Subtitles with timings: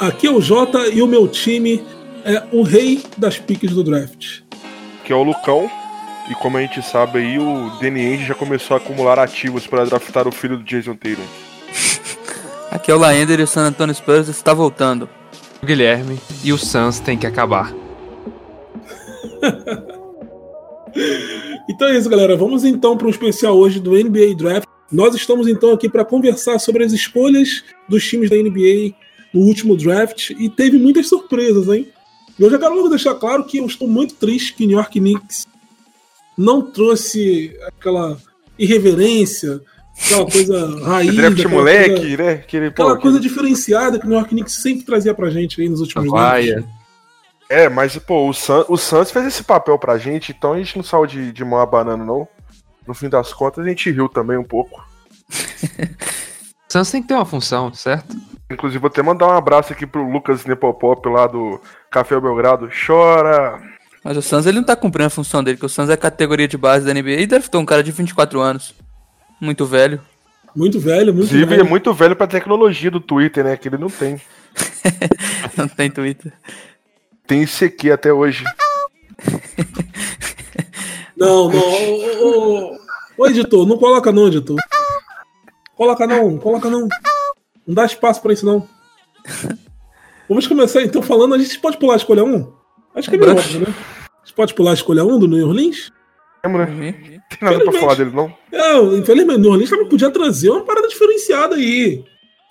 [0.00, 1.84] Aqui é o Jota e o meu time
[2.24, 4.40] é o rei das piques do draft.
[5.04, 5.70] Que é o Lucão.
[6.30, 10.26] E como a gente sabe aí, o Danny já começou a acumular ativos para draftar
[10.26, 11.20] o filho do Jason Tatum.
[12.72, 15.06] Aqui é o Laender e o San Antonio Spurs está voltando.
[15.62, 17.74] O Guilherme e o Suns tem que acabar.
[21.68, 22.38] então é isso, galera.
[22.38, 24.66] Vamos então para um especial hoje do NBA Draft.
[24.90, 28.94] Nós estamos então aqui para conversar sobre as escolhas dos times da NBA
[29.32, 31.88] no último draft e teve muitas surpresas, hein?
[32.38, 34.98] Eu já quero logo deixar claro que eu estou muito triste que o New York
[34.98, 35.46] Knicks
[36.36, 38.16] não trouxe aquela
[38.58, 39.60] irreverência,
[40.04, 41.14] aquela coisa raiz.
[41.14, 42.32] Draft moleque, coisa, né?
[42.32, 43.28] Aquele, aquela pô, coisa aquele...
[43.28, 46.64] diferenciada que o New York Knicks sempre trazia pra gente aí nos últimos anos.
[47.50, 50.76] É, mas, pô, o, San, o Santos fez esse papel pra gente, então a gente
[50.76, 52.28] não saiu de, de mão a banana, não.
[52.86, 54.82] No fim das contas, a gente riu também um pouco.
[56.70, 58.16] o Santos tem que ter uma função, certo?
[58.48, 62.68] Inclusive, vou até mandar um abraço aqui pro Lucas Nepopop lá do Café Belgrado.
[62.86, 63.60] Chora!
[64.04, 66.46] Mas o Suns ele não tá cumprindo a função dele, porque o Suns é categoria
[66.46, 68.72] de base da NBA e deve ter um cara de 24 anos.
[69.40, 70.00] Muito velho.
[70.54, 71.60] Muito velho, muito Inclusive, velho.
[71.60, 73.56] é muito velho pra tecnologia do Twitter, né?
[73.56, 74.20] Que ele não tem.
[75.56, 76.32] não tem Twitter.
[77.26, 78.44] Tem ICQ até hoje.
[81.16, 81.60] não, não.
[81.60, 82.78] Ô, ô,
[83.18, 84.56] ô, editor, não coloca não, editor.
[85.80, 86.86] Coloca não, coloca não.
[87.66, 88.68] Não dá espaço pra isso, não.
[90.28, 91.34] Vamos começar então falando.
[91.34, 92.52] A gente pode pular a escolha 1?
[92.96, 93.66] Acho que é meio óbvio, né?
[93.68, 95.90] A gente pode pular a escolha 1 do New Orleans?
[96.42, 97.02] Temos, né?
[97.30, 98.30] Tem nada pra falar dele, não?
[98.52, 102.04] Não, infelizmente, o New Orleans também podia trazer uma parada diferenciada aí.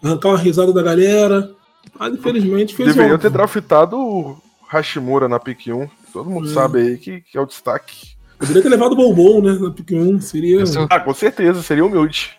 [0.03, 1.52] Arrancar uma risada da galera.
[2.00, 5.88] Mas infelizmente fez Deveriam ter draftado o Hashimura na pick 1.
[6.11, 6.53] Todo mundo é.
[6.55, 8.16] sabe aí que, que, é o destaque.
[8.39, 9.55] Poderia ter levado o Bombom, né?
[9.61, 10.19] Na pick 1.
[10.19, 10.63] Seria.
[10.89, 12.38] Ah, com certeza, seria humilde.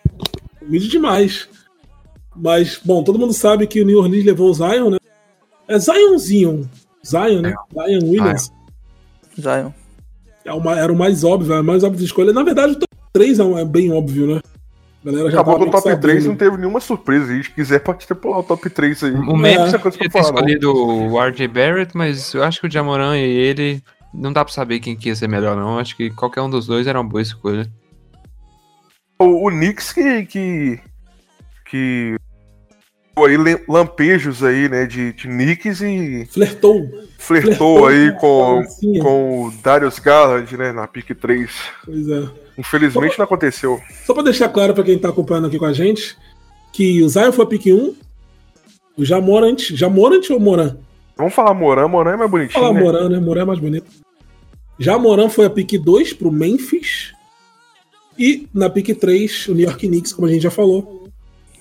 [0.63, 1.49] Humilde demais.
[2.35, 4.99] Mas, bom, todo mundo sabe que o New Orleans levou o Zion, né?
[5.69, 6.69] É Zionzinho.
[7.05, 7.55] Zion, né?
[7.77, 7.89] É.
[7.89, 8.53] Zion Williams.
[9.39, 9.73] Zion.
[10.45, 12.33] É uma, era o mais óbvio, a mais óbvia de escolha.
[12.33, 14.41] Na verdade, o top 3 é, é bem óbvio, né?
[15.03, 16.01] A galera já Acabou com o top sabendo.
[16.01, 17.27] 3 não teve nenhuma surpresa.
[17.27, 19.13] Se a gente quiser, pode ter pular o top 3 aí.
[19.13, 19.79] O Memphis é.
[19.79, 23.83] coisa ter escolhido o RJ Barrett, mas eu acho que o Jamoran e ele
[24.13, 25.79] não dá pra saber quem que ia ser melhor, não.
[25.79, 27.67] Acho que qualquer um dos dois era uma boa escolha.
[29.21, 30.81] O, o Knicks que, que,
[31.67, 32.17] que
[33.19, 33.37] aí
[33.69, 36.27] lampejos aí, né, de, de nicks e.
[36.31, 36.89] Flertou.
[37.19, 38.63] Flertou, Flertou aí com,
[39.03, 41.51] com o Darius Garland, né, na pick 3.
[41.85, 42.29] Pois é.
[42.57, 43.79] Infelizmente não aconteceu.
[44.07, 46.17] Só pra deixar claro pra quem tá acompanhando aqui com a gente,
[46.73, 47.95] que o Zion foi a pick 1,
[48.97, 49.59] o Jamorant.
[49.75, 50.79] Jamorant ou Moran?
[51.15, 52.63] Vamos falar Moran, Moran é mais bonitinho.
[52.63, 52.93] Vamos falar né?
[52.93, 53.21] Moran, né?
[53.21, 53.91] Moran é mais bonito.
[54.79, 57.13] Já Moran foi a pick 2 pro Memphis.
[58.19, 61.09] E na pick 3, o New York Knicks, como a gente já falou,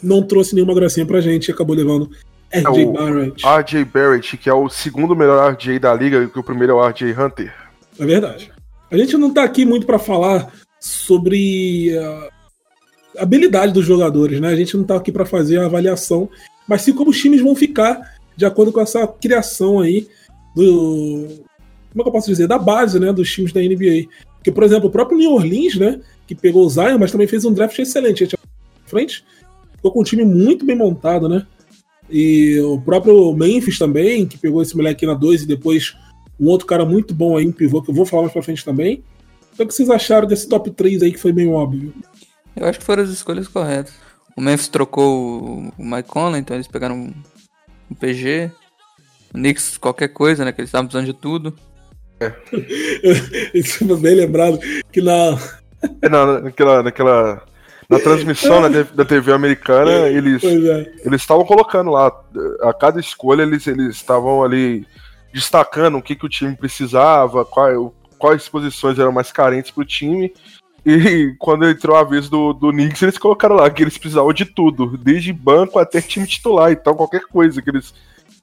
[0.02, 2.10] não trouxe nenhuma gracinha pra gente e acabou levando
[2.52, 3.46] RJ é Barrett.
[3.46, 6.88] RJ Barrett, que é o segundo melhor RJ da liga, que o primeiro é o
[6.88, 7.54] RJ Hunter.
[8.00, 8.52] É verdade.
[8.90, 11.96] A gente não tá aqui muito para falar sobre
[13.18, 14.48] a habilidade dos jogadores, né?
[14.48, 16.30] A gente não tá aqui para fazer a avaliação,
[16.68, 20.08] mas sim como os times vão ficar de acordo com essa criação aí
[20.56, 21.28] do.
[21.92, 22.48] Como é que eu posso dizer?
[22.48, 23.14] Da base, né?
[23.14, 24.08] Dos times da NBA.
[24.38, 26.00] Porque, por exemplo, o próprio New Orleans, né?
[26.30, 28.24] Que pegou o Zion, mas também fez um draft excelente.
[28.24, 28.38] A gente
[28.86, 29.26] frente
[29.76, 31.44] ficou com um time muito bem montado, né?
[32.08, 35.96] E o próprio Memphis também, que pegou esse moleque na 2 e depois
[36.40, 38.64] um outro cara muito bom aí, um pivô, que eu vou falar mais pra frente
[38.64, 39.04] também.
[39.52, 41.94] Então o que vocês acharam desse top 3 aí que foi meio óbvio?
[42.56, 43.96] Eu acho que foram as escolhas corretas.
[44.38, 47.14] O Memphis trocou o Mike Conley, então eles pegaram um,
[47.90, 48.52] um PG.
[49.32, 50.52] O Knicks, qualquer coisa, né?
[50.52, 51.56] Que eles estavam precisando de tudo.
[52.22, 52.34] É.
[53.54, 54.60] Isso foi bem lembrado
[54.92, 55.40] que na.
[56.02, 57.42] É, na, naquela, naquela
[57.90, 60.94] na transmissão né, da TV americana, eles é.
[61.04, 62.12] eles estavam colocando lá,
[62.62, 64.86] a cada escolha eles eles estavam ali
[65.34, 69.86] destacando o que, que o time precisava, qual, quais posições eram mais carentes para o
[69.86, 70.32] time.
[70.86, 74.46] E quando entrou a vez do, do Knicks, eles colocaram lá que eles precisavam de
[74.46, 76.72] tudo, desde banco até time titular.
[76.72, 77.94] Então, qualquer coisa que eles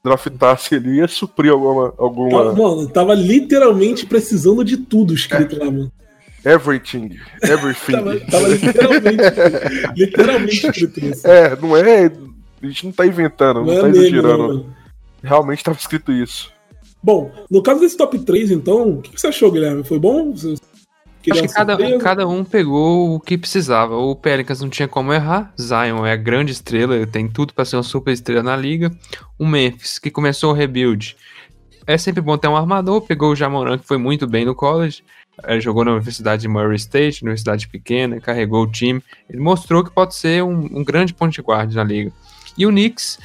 [0.03, 1.93] draftassem ali ia suprir alguma.
[1.97, 2.53] alguma...
[2.53, 5.59] Mano, tava literalmente precisando de tudo escrito é.
[5.59, 5.91] lá, mano.
[6.47, 7.17] Everything.
[7.43, 7.93] Everything.
[7.93, 9.23] tava, tava literalmente,
[9.95, 11.27] literalmente escrito isso.
[11.27, 12.05] É, não é.
[12.61, 14.47] A gente não tá inventando, não, não é tá exagerando.
[14.47, 14.75] Mesmo,
[15.23, 16.51] Realmente tava escrito isso.
[17.03, 19.83] Bom, no caso desse top 3, então, o que você achou, Guilherme?
[19.83, 20.31] Foi bom?
[20.31, 20.55] Você
[21.31, 23.95] Acho que cada, cada um pegou o que precisava.
[23.97, 25.53] O Pelicans não tinha como errar.
[25.59, 28.91] Zion é a grande estrela, tem tudo para ser uma super estrela na liga.
[29.37, 31.17] O Memphis, que começou o rebuild.
[31.85, 33.01] É sempre bom ter um armador.
[33.01, 35.03] Pegou o Jamoran, que foi muito bem no college.
[35.45, 39.01] Ele jogou na Universidade de Murray State, universidade pequena, carregou o time.
[39.29, 42.11] Ele mostrou que pode ser um, um grande ponte guarda na liga.
[42.57, 43.19] E o Knicks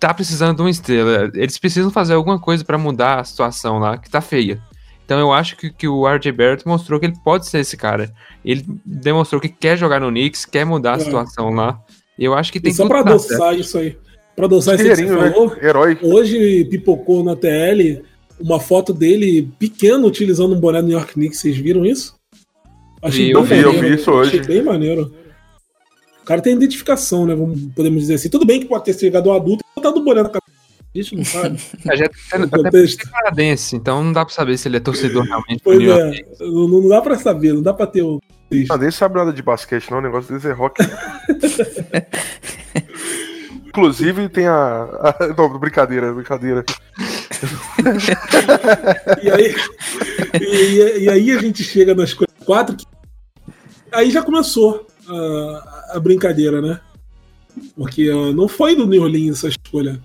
[0.00, 1.30] tá precisando de uma estrela.
[1.34, 4.60] Eles precisam fazer alguma coisa para mudar a situação lá, que tá feia.
[5.04, 8.12] Então eu acho que, que o RJ Barrett mostrou que ele pode ser esse cara.
[8.44, 11.00] Ele demonstrou que quer jogar no Knicks, quer mudar a é.
[11.00, 11.80] situação lá.
[12.18, 13.96] E eu acho que tem e só para adoçar isso aí.
[14.34, 15.30] Para adoçar isso que você né?
[15.30, 15.98] falou, Herói.
[16.02, 18.02] hoje pipocou na TL
[18.40, 21.40] uma foto dele pequeno utilizando um boné do New York Knicks.
[21.40, 22.16] Vocês viram isso?
[23.02, 24.40] Achei eu vi, maneiro, eu vi isso hoje.
[24.40, 25.14] Achei bem maneiro.
[26.22, 27.34] O cara tem identificação, né?
[27.34, 28.28] Vamos, podemos dizer assim.
[28.28, 30.58] Tudo bem que pode ter chegado um adulto e botado o boné na cabeça.
[30.94, 31.58] A gente não sabe.
[31.88, 35.60] A gente é canadense, então não dá pra saber se ele é torcedor realmente.
[35.62, 38.20] Pois é, não, não, dá pra saber, não dá pra ter o.
[38.50, 39.98] Não, nem sabe nada de basquete, não.
[39.98, 40.82] O negócio deles é rock.
[43.78, 44.54] Inclusive tem a.
[44.54, 45.14] a...
[45.38, 46.64] Não, brincadeira, brincadeira.
[49.22, 49.54] e, aí,
[50.40, 52.12] e, e, aí a gente chega nas
[52.44, 52.76] quatro.
[52.76, 52.84] Que...
[53.92, 56.80] Aí já começou a, a brincadeira, né?
[57.76, 60.00] Porque uh, não foi do New Orleans essa escolha.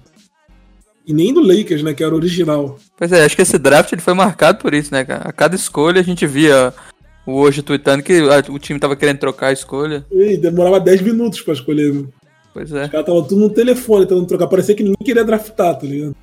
[1.06, 1.96] E nem do Lakers, né?
[1.96, 2.78] Que era o original.
[2.96, 5.28] Pois é, acho que esse draft ele foi marcado por isso, né, cara?
[5.28, 6.72] A cada escolha a gente via
[7.26, 10.06] o hoje tweetando que o time tava querendo trocar a escolha.
[10.12, 11.92] E demorava 10 minutos pra escolher.
[11.92, 12.06] Né?
[12.54, 12.86] Pois é.
[12.86, 14.48] Os caras estavam tudo no telefone tentando trocar.
[14.48, 16.16] Parecia que ninguém queria draftar, tá ligado?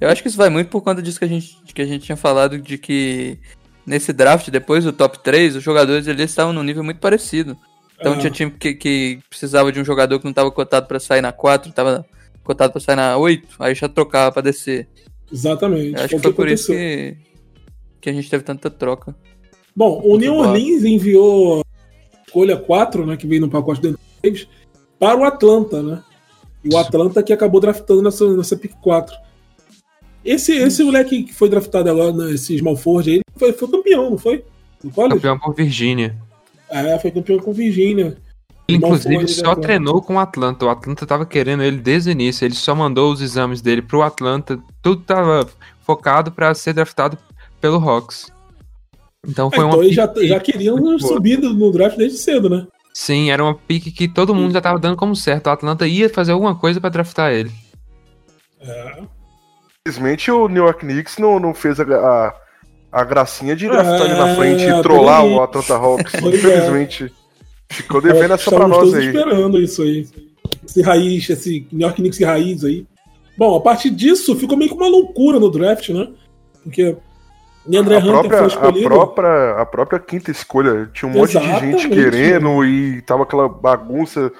[0.00, 2.04] Eu acho que isso vai muito por conta disso que a gente, que a gente
[2.04, 3.38] tinha falado de que
[3.84, 7.56] nesse draft, depois do top 3, os jogadores ali estavam num nível muito parecido.
[7.98, 8.18] Então ah.
[8.18, 11.32] tinha time que, que precisava de um jogador que não estava cotado para sair na
[11.32, 12.06] 4, estava
[12.44, 14.86] cotado para sair na 8, aí já trocava para descer.
[15.32, 15.98] Exatamente.
[15.98, 17.16] Eu acho que foi por isso que,
[18.00, 19.16] que a gente teve tanta troca.
[19.74, 21.64] Bom, o New Orleans enviou
[22.26, 23.98] escolha 4, né, que veio no pacote do
[24.98, 26.02] para o Atlanta, né?
[26.64, 29.14] E o Atlanta que acabou draftando nessa, nessa pick 4.
[30.24, 34.18] Esse, esse moleque que foi draftado agora, né, esse Smallford aí, foi, foi campeão, não
[34.18, 34.44] foi?
[34.82, 36.16] No Campeão por Virgínia.
[36.70, 38.16] É, foi campeão com Virgínia.
[38.68, 40.66] Ele, inclusive, só treinou com o Atlanta.
[40.66, 42.44] O Atlanta tava querendo ele desde o início.
[42.44, 44.58] Ele só mandou os exames dele pro Atlanta.
[44.82, 45.48] Tudo tava
[45.80, 47.16] focado para ser draftado
[47.60, 48.30] pelo Hawks.
[49.26, 49.70] Então foi é, uma.
[49.70, 52.66] Então eles já, já queriam subir no draft desde cedo, né?
[52.98, 55.46] Sim, era uma pique que todo mundo já tava dando como certo.
[55.46, 57.52] O Atlanta ia fazer alguma coisa para draftar ele.
[58.60, 59.02] É.
[59.86, 62.34] Infelizmente o New York Knicks não, não fez a, a,
[62.90, 66.12] a gracinha de draftar é, na frente e trollar o Atlanta Hawks.
[66.12, 66.18] É.
[66.18, 67.12] Infelizmente.
[67.70, 69.06] Ficou devendo essa pra nós aí.
[69.06, 70.08] esperando isso aí.
[70.66, 72.84] Esse raiz, esse New York Knicks raiz aí.
[73.36, 76.08] Bom, a partir disso ficou meio que uma loucura no draft, né?
[76.64, 76.96] Porque
[77.76, 78.86] André a Hunter própria, foi escolhido.
[78.86, 83.48] A própria, a própria quinta escolha tinha um monte de gente querendo e tava aquela
[83.48, 84.32] bagunça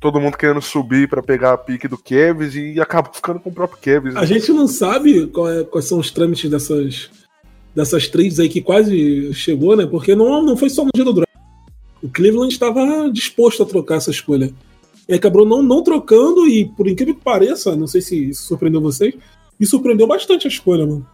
[0.00, 3.52] todo mundo querendo subir para pegar a pique do Kevs e acabou ficando com o
[3.52, 4.14] próprio Kevs.
[4.14, 4.20] Né?
[4.20, 7.10] A gente não sabe é, quais são os trâmites dessas,
[7.74, 9.86] dessas trades aí que quase chegou, né?
[9.86, 11.32] Porque não, não foi só no dia do draft.
[12.02, 14.52] O Cleveland estava disposto a trocar essa escolha.
[15.08, 18.80] E acabou não, não trocando, e por incrível que pareça, não sei se isso surpreendeu
[18.80, 19.14] vocês,
[19.58, 21.06] me surpreendeu bastante a escolha, mano.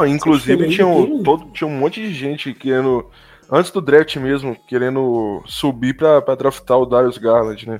[0.00, 3.06] Inclusive, tinha um, todo, tinha um monte de gente querendo,
[3.50, 7.78] antes do draft mesmo, querendo subir pra, pra draftar o Darius Garland, né?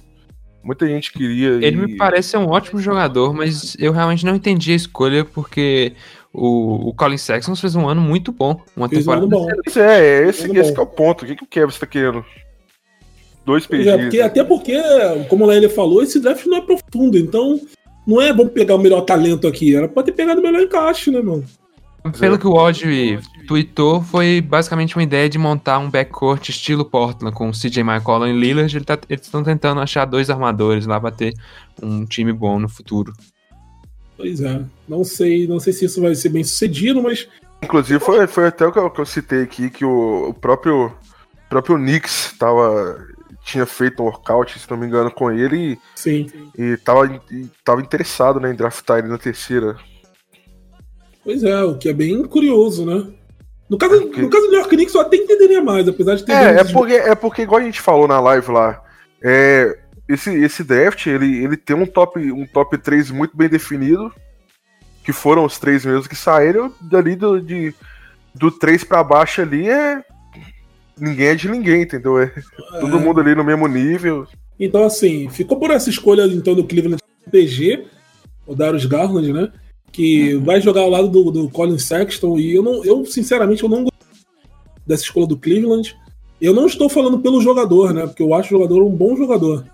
[0.63, 1.49] Muita gente queria.
[1.55, 1.77] Ele e...
[1.77, 5.95] me parece um ótimo jogador, mas eu realmente não entendi a escolha porque
[6.33, 8.61] o, o Colin Sexton fez um ano muito bom.
[8.77, 9.49] Uma temporada um bom.
[9.51, 11.25] É, é, esse, esse é o ponto.
[11.25, 12.25] O que, que o Kevin está querendo?
[13.45, 13.89] Dois PGs.
[13.89, 14.81] É, porque, até porque,
[15.29, 17.61] como o ele falou, esse draft não é profundo, então
[18.07, 19.75] não é bom pegar o melhor talento aqui.
[19.75, 21.45] Era pra ter pegado o melhor encaixe, né, mano?
[22.19, 27.35] Pelo que o Odd tweetou, foi basicamente uma ideia de montar um backcourt estilo Portland,
[27.35, 28.77] com CJ McCollum e Lillard.
[28.77, 31.33] Ele tá, eles estão tentando achar dois armadores lá para ter
[31.81, 33.13] um time bom no futuro.
[34.17, 37.29] Pois é, não sei, não sei se isso vai ser bem sucedido, mas.
[37.63, 40.93] Inclusive foi, foi até o que eu, que eu citei aqui, que o, o próprio,
[41.49, 42.99] próprio Knicks tava,
[43.45, 46.27] tinha feito um workout, se não me engano, com ele e, Sim.
[46.59, 49.77] e, tava, e tava interessado né, em draftar ele na terceira.
[51.25, 53.07] Pois é, o que é bem curioso, né?
[53.69, 56.25] No caso, é no caso do New York Knicks, eu até entenderia mais, apesar de
[56.25, 56.33] ter.
[56.33, 58.83] É, é porque, é porque, igual a gente falou na live lá,
[59.23, 64.13] é, esse, esse draft ele, ele tem um top, um top 3 muito bem definido,
[65.05, 67.75] que foram os três mesmos que saíram, dali do, de,
[68.35, 70.03] do 3 para baixo ali é.
[70.99, 72.19] Ninguém é de ninguém, entendeu?
[72.21, 74.27] É, é, todo mundo ali no mesmo nível.
[74.61, 77.87] Então, assim, ficou por essa escolha então do Cleveland PG,
[78.47, 79.51] o Darius Garland, né?
[79.93, 83.69] Que vai jogar ao lado do, do Colin Sexton e eu não, eu sinceramente eu
[83.69, 83.93] não gosto
[84.87, 85.95] dessa escola do Cleveland.
[86.41, 88.07] Eu não estou falando pelo jogador, né?
[88.07, 89.65] Porque eu acho o jogador um bom jogador.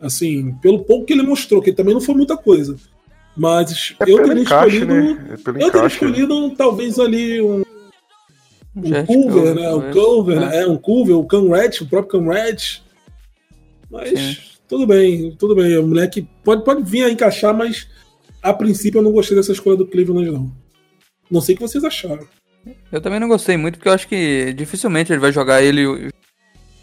[0.00, 2.76] Assim, pelo pouco que ele mostrou, que também não foi muita coisa.
[3.36, 4.94] Mas é eu teria encaixe, escolhido.
[4.94, 5.26] Né?
[5.28, 5.38] É eu
[5.70, 5.86] teria né?
[5.86, 7.62] escolhido talvez ali um.
[8.74, 9.70] Um Culver, né?
[9.70, 10.62] O Culver, né?
[10.62, 12.62] É, um Culver, o Conrad, o próprio Conrad.
[13.90, 14.36] Mas Sim.
[14.66, 15.76] tudo bem, tudo bem.
[15.76, 17.86] O moleque pode, pode vir a encaixar, mas
[18.42, 20.52] a princípio eu não gostei dessa escolha do Cleveland, não.
[21.30, 22.26] Não sei o que vocês acharam.
[22.90, 25.86] Eu também não gostei muito, porque eu acho que dificilmente ele vai jogar ele e
[25.86, 26.10] o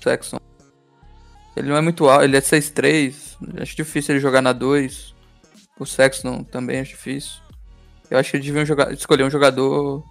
[0.01, 0.39] Sexton.
[1.55, 3.13] Ele não é muito alto, ele é 6'3".
[3.61, 5.13] Acho difícil ele jogar na 2.
[5.79, 7.41] O Sexton também acho difícil.
[8.09, 10.03] Eu acho que eles deviam jogar, escolher um jogador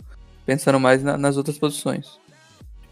[0.46, 2.18] pensando mais na, nas outras posições.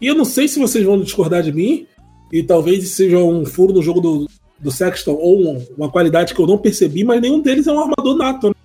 [0.01, 1.87] E eu não sei se vocês vão discordar de mim,
[2.31, 4.27] e talvez seja um furo no jogo do,
[4.59, 8.15] do Sexton, ou uma qualidade que eu não percebi, mas nenhum deles é um armador
[8.15, 8.49] nato.
[8.49, 8.55] Né?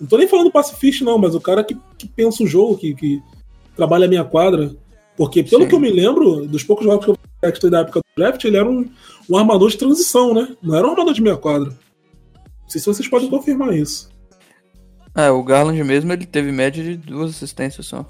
[0.00, 2.94] Não tô nem falando pacifista, não, mas o cara que, que pensa o jogo, que,
[2.94, 3.22] que
[3.74, 4.74] trabalha a minha quadra.
[5.16, 5.68] Porque, pelo Sim.
[5.68, 8.44] que eu me lembro, dos poucos jogos que eu vi Sexton da época do draft,
[8.44, 8.86] ele era um,
[9.30, 10.54] um armador de transição, né?
[10.62, 11.70] Não era um armador de meia quadra.
[11.70, 14.10] Não sei se vocês podem confirmar isso.
[15.14, 18.04] É, o Garland mesmo, ele teve média de duas assistências só.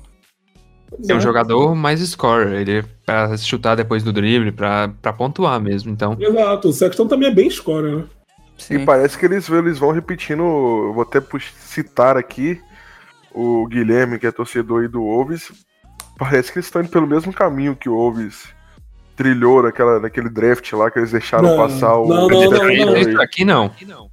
[1.08, 5.60] É um jogador mais scorer, ele é pra chutar depois do drible, pra, pra pontuar
[5.60, 6.16] mesmo, então...
[6.18, 8.04] Exato, o Sexton também é bem scorer, né?
[8.56, 8.74] Sim.
[8.74, 10.42] E parece que eles, eles vão repetindo,
[10.92, 11.20] vou até
[11.60, 12.60] citar aqui,
[13.32, 15.52] o Guilherme, que é torcedor aí do Wolves,
[16.18, 18.48] parece que eles estão indo pelo mesmo caminho que o Wolves
[19.16, 22.06] trilhou naquela, naquele draft lá, que eles deixaram não, passar o...
[22.06, 23.66] Não, não, não, não, Aqui não.
[23.66, 24.10] Aqui não.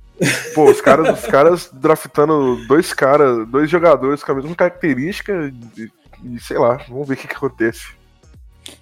[0.54, 5.52] Pô, os caras, os caras draftando dois caras, dois jogadores com a mesma característica
[6.24, 7.94] e, sei lá, vamos ver o que, que acontece.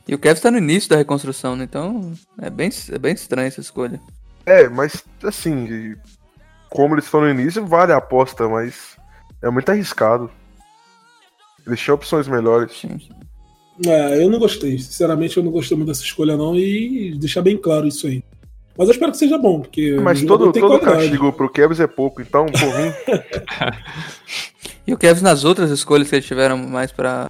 [0.07, 1.63] E o Kevin está no início da reconstrução, né?
[1.63, 4.00] Então é bem, é bem estranha essa escolha.
[4.45, 5.95] É, mas assim,
[6.69, 8.98] como eles estão no início, vale a aposta, mas
[9.41, 10.29] é muito arriscado.
[11.65, 12.71] Eles tinham opções melhores.
[12.77, 13.10] Sim, sim.
[13.86, 14.77] É, eu não gostei.
[14.77, 16.55] Sinceramente, eu não gostei muito dessa escolha, não.
[16.55, 18.24] E deixar bem claro isso aí.
[18.77, 19.98] Mas eu espero que seja bom, porque.
[20.01, 22.91] Mas todo, todo castigo pro Kevs é pouco, então, por mim.
[24.85, 27.29] e o Kevs nas outras escolhas que eles tiveram mais pra.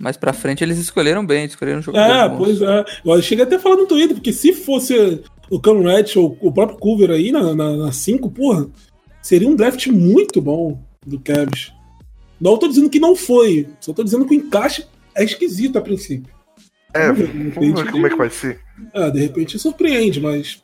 [0.00, 2.14] Mais pra frente, eles escolheram bem, escolheram um jogador.
[2.14, 2.84] É, pois é.
[3.04, 6.52] Eu cheguei até a falar no Twitter, porque se fosse o Cam Reddish ou o
[6.52, 8.68] próprio Culver aí na 5, porra,
[9.20, 11.72] seria um draft muito bom do Kevs.
[12.40, 14.86] Não tô dizendo que não foi, só tô dizendo que o encaixe
[15.16, 16.32] é esquisito a princípio.
[16.94, 18.60] É, vamos ver, vamos ver como é que vai ser.
[18.94, 20.62] Ah, de repente surpreende, mas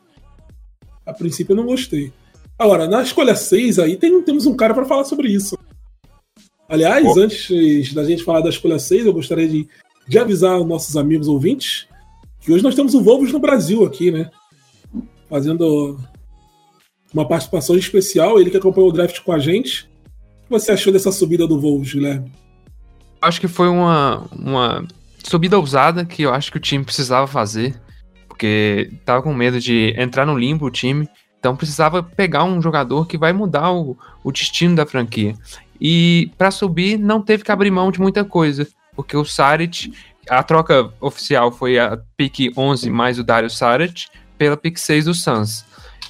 [1.05, 2.13] a princípio eu não gostei.
[2.57, 5.59] Agora, na escolha 6 aí tem, temos um cara para falar sobre isso.
[6.69, 7.21] Aliás, oh.
[7.21, 9.69] antes da gente falar da escolha 6, eu gostaria de,
[10.09, 11.87] de avisar os nossos amigos ouvintes
[12.45, 14.31] que hoje nós temos o Volvos no Brasil aqui, né?
[15.31, 15.99] Fazendo
[17.13, 19.89] uma participação especial, ele que acompanhou o draft com a gente.
[20.43, 22.31] O que você achou dessa subida do Volvos, Guilherme?
[23.23, 24.87] Acho que foi uma, uma
[25.25, 27.81] subida ousada que eu acho que o time precisava fazer,
[28.29, 33.07] porque tava com medo de entrar no limbo o time, então precisava pegar um jogador
[33.07, 35.35] que vai mudar o, o destino da franquia.
[35.87, 39.93] E para subir não teve que abrir mão de muita coisa, porque o Saric,
[40.31, 44.07] a troca oficial foi a pick 11 mais o Dario Saric
[44.39, 45.63] pela pick 6 do Suns.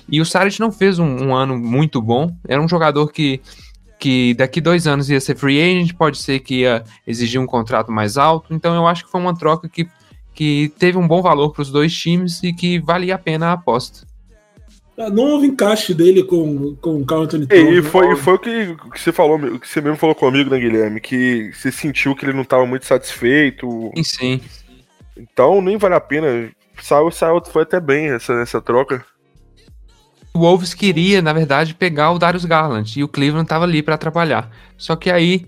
[0.09, 3.41] E o Saric não fez um, um ano muito bom, era um jogador que
[3.99, 7.91] que daqui dois anos ia ser free agent, pode ser que ia exigir um contrato
[7.91, 8.53] mais alto.
[8.53, 9.89] Então eu acho que foi uma troca que,
[10.35, 13.53] que teve um bom valor para os dois times e que valia a pena a
[13.53, 14.07] aposta.
[14.97, 17.63] Ah, não houve encaixe dele com, com o Carl Anthony Towns.
[17.63, 20.51] E, e, foi, e foi o que, que você falou, que você mesmo falou comigo,
[20.51, 21.01] né, Guilherme?
[21.01, 23.91] Que você sentiu que ele não estava muito satisfeito.
[23.97, 24.41] Sim, sim.
[25.17, 26.51] Então nem vale a pena.
[26.81, 29.05] Saiu, saiu, foi até bem essa, essa troca
[30.35, 33.95] o Wolves queria, na verdade, pegar o Darius Garland e o Cleveland estava ali para
[33.95, 34.51] atrapalhar.
[34.77, 35.47] Só que aí,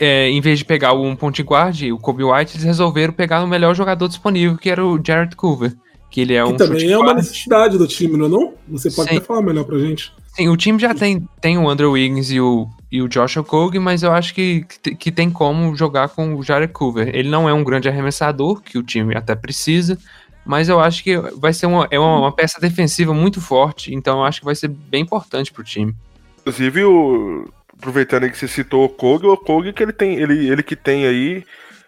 [0.00, 3.44] é, em vez de pegar o um point guard, o Kobe White, eles resolveram pegar
[3.44, 5.72] o melhor jogador disponível, que era o Jared Coover.
[6.10, 8.54] Que ele é que um também é uma necessidade do time, não é não?
[8.68, 9.16] Você pode Sim.
[9.16, 10.12] até falar melhor pra gente.
[10.34, 13.78] Sim, o time já tem, tem o Andrew Wiggins e o, e o Josh Okogie,
[13.78, 14.64] mas eu acho que,
[14.98, 17.08] que tem como jogar com o Jared Coover.
[17.14, 19.98] Ele não é um grande arremessador, que o time até precisa,
[20.44, 24.18] mas eu acho que vai ser uma, é uma, uma, peça defensiva muito forte, então
[24.18, 25.94] eu acho que vai ser bem importante pro time.
[26.40, 30.62] Inclusive, o, aproveitando que você citou o Kog, o Kog que ele tem, ele, ele
[30.62, 31.44] que tem aí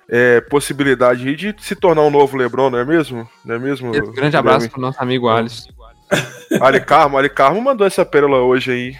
[0.08, 3.28] é, possibilidade de se tornar um novo LeBron, não é mesmo?
[3.44, 3.88] Não é mesmo?
[3.88, 5.70] Um grande abraço pro nosso amigo Alisson.
[6.60, 8.96] Ali Carmo, Ali Carmo mandou essa pérola hoje aí.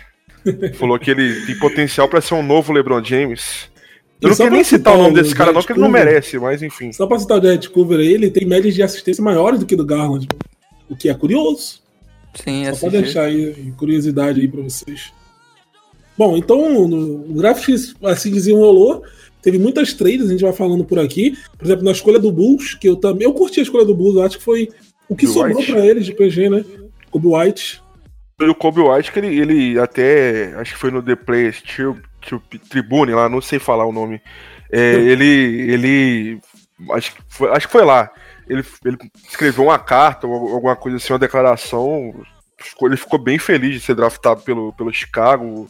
[0.74, 3.70] Falou que ele tem potencial para ser um novo LeBron James.
[4.20, 6.62] Eu não quero nem citar o nome desse cara, não, porque ele não merece, mas
[6.62, 6.92] enfim.
[6.92, 9.76] Só pra citar o Jared Coover aí, ele tem médias de assistência maiores do que
[9.76, 10.26] do Garland,
[10.88, 11.80] o que é curioso.
[12.34, 15.12] Sim, Só pra deixar aí curiosidade aí pra vocês.
[16.16, 17.68] Bom, então o draft
[18.02, 19.04] assim desenrolou.
[19.42, 21.36] Teve muitas trades, a gente vai falando por aqui.
[21.56, 23.24] Por exemplo, na escolha do Bulls, que eu também.
[23.24, 24.68] Eu curti a escolha do Bulls, acho que foi
[25.08, 26.64] o que Kobe sobrou para eles de PG, né?
[27.10, 27.82] Kobe White.
[28.40, 30.54] O Kobe White, que ele, ele até.
[30.56, 31.52] Acho que foi no The Play
[32.68, 34.20] Tribune lá, não sei falar o nome.
[34.70, 36.40] É, ele, ele
[36.92, 38.10] acho que, foi, acho que foi lá.
[38.48, 38.96] Ele, ele
[39.28, 42.14] escreveu uma carta alguma coisa assim, uma declaração
[42.82, 45.68] ele ficou bem feliz de ser draftado pelo, pelo Chicago.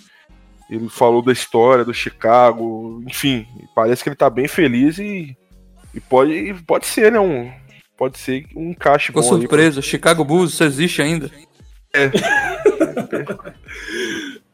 [0.70, 5.36] Ele falou da história do Chicago, enfim, parece que ele tá bem feliz e,
[5.94, 7.18] e pode, pode ser, né?
[7.18, 7.50] Um,
[7.96, 9.28] pode ser um encaixe Ficou bom.
[9.28, 11.30] surpreso, aí, Chicago Bulls, isso existe ainda?
[11.94, 12.10] É.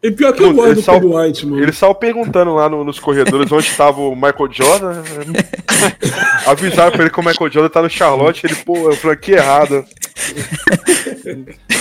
[0.04, 1.62] E pior que eu gosto do Kobe White, mano.
[1.62, 5.02] Eles estavam perguntando lá no, nos corredores onde estava o Michael Jordan.
[6.46, 8.44] Avisaram pra ele que o Michael Jordan tá no Charlotte.
[8.44, 9.82] Ele, pô, eu falei, que errado.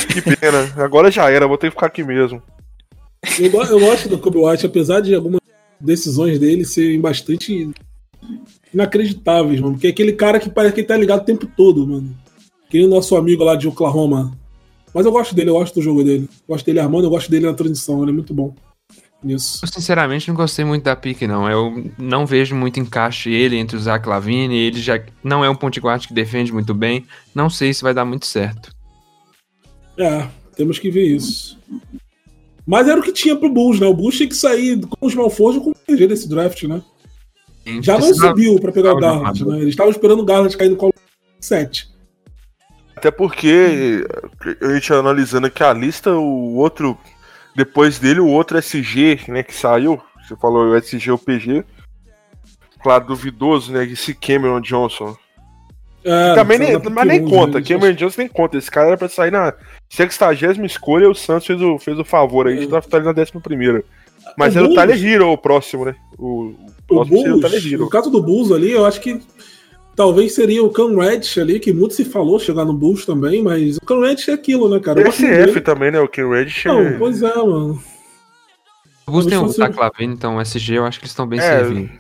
[0.08, 0.72] que pena.
[0.78, 2.42] Agora já era, vou ter que ficar aqui mesmo.
[3.40, 5.42] Eu, eu gosto do Kobe White, apesar de algumas
[5.80, 7.70] decisões dele serem bastante
[8.74, 9.74] inacreditáveis, mano.
[9.74, 12.16] Porque é aquele cara que parece que ele tá ligado o tempo todo, mano.
[12.70, 14.36] Que o nosso amigo lá de Oklahoma,
[14.94, 16.30] mas eu gosto dele, eu gosto do jogo dele.
[16.32, 18.54] Eu gosto dele armando, eu gosto dele na transição, ele é muito bom
[19.24, 19.60] nisso.
[19.64, 21.50] Eu sinceramente não gostei muito da pique, não.
[21.50, 25.56] Eu não vejo muito encaixe ele entre o Zach Lavine, ele já não é um
[25.56, 27.06] ponte guard que defende muito bem.
[27.34, 28.72] Não sei se vai dar muito certo.
[29.98, 31.58] É, temos que ver isso.
[32.66, 33.88] Mas era o que tinha pro Bulls, né?
[33.88, 36.82] O Bulls tinha que sair com os Malforge com o PG desse draft, né?
[37.82, 39.58] Já não subiu para pegar o Garland, né?
[39.58, 40.94] Eles estavam esperando o Garland cair no colo
[41.40, 41.94] 7.
[42.96, 44.06] Até porque
[44.62, 46.98] a gente analisando aqui a lista, o outro,
[47.56, 51.66] depois dele, o outro SG, né, que saiu, você falou o SG ou PG,
[52.82, 55.18] claro, duvidoso, né, esse Cameron Johnson.
[56.06, 59.10] É, também nem, mas nem conta, né, Cameron Johnson nem conta, esse cara era pra
[59.10, 59.54] sair na
[59.96, 63.22] 60 escolha e o Santos fez o, fez o favor aí de draftar ele na
[63.22, 63.84] 11 primeira.
[64.38, 65.96] Mas o era Bulls, o Tyler Hero o próximo, né?
[66.18, 66.54] O,
[66.90, 67.84] o, o Bulls, o Tyler Hero.
[67.84, 69.22] No caso do Bulls ali, eu acho que
[69.96, 73.78] Talvez seria o Cam Reddish ali, que muito se falou chegar no Bulls também, mas
[73.78, 75.08] o Cam Reddish é aquilo, né, cara?
[75.08, 76.00] O SF também, né?
[76.00, 76.98] O Cam Reddish Não, é...
[76.98, 77.80] pois é, mano.
[79.06, 81.40] O Bulls tem o Zach Lavine, então o SG eu acho que eles estão bem
[81.40, 81.44] é...
[81.44, 81.92] servindo.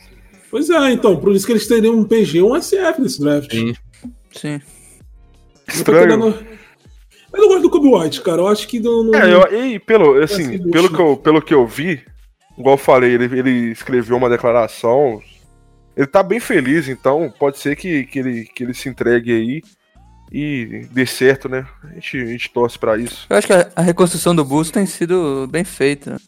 [0.50, 3.52] Pois é, então, por isso que eles teriam um PG ou um SF nesse draft.
[3.52, 3.76] Sim.
[4.32, 4.62] Sim.
[5.67, 6.36] Estranho.
[7.34, 7.36] Querendo...
[7.36, 8.41] Eu não gosto do Kobe White, cara.
[8.41, 9.04] Eu acho que não.
[9.04, 9.15] não...
[9.15, 12.02] É, eu, e pelo, assim, pelo, que eu, pelo que eu vi,
[12.58, 15.22] igual eu falei, ele, ele escreveu uma declaração
[15.96, 19.62] ele tá bem feliz, então pode ser que, que, ele, que ele se entregue aí
[20.32, 21.67] e dê certo, né?
[21.84, 23.28] A gente, a gente torce pra isso.
[23.30, 26.19] Eu acho que a, a reconstrução do Bulls tem sido bem feita.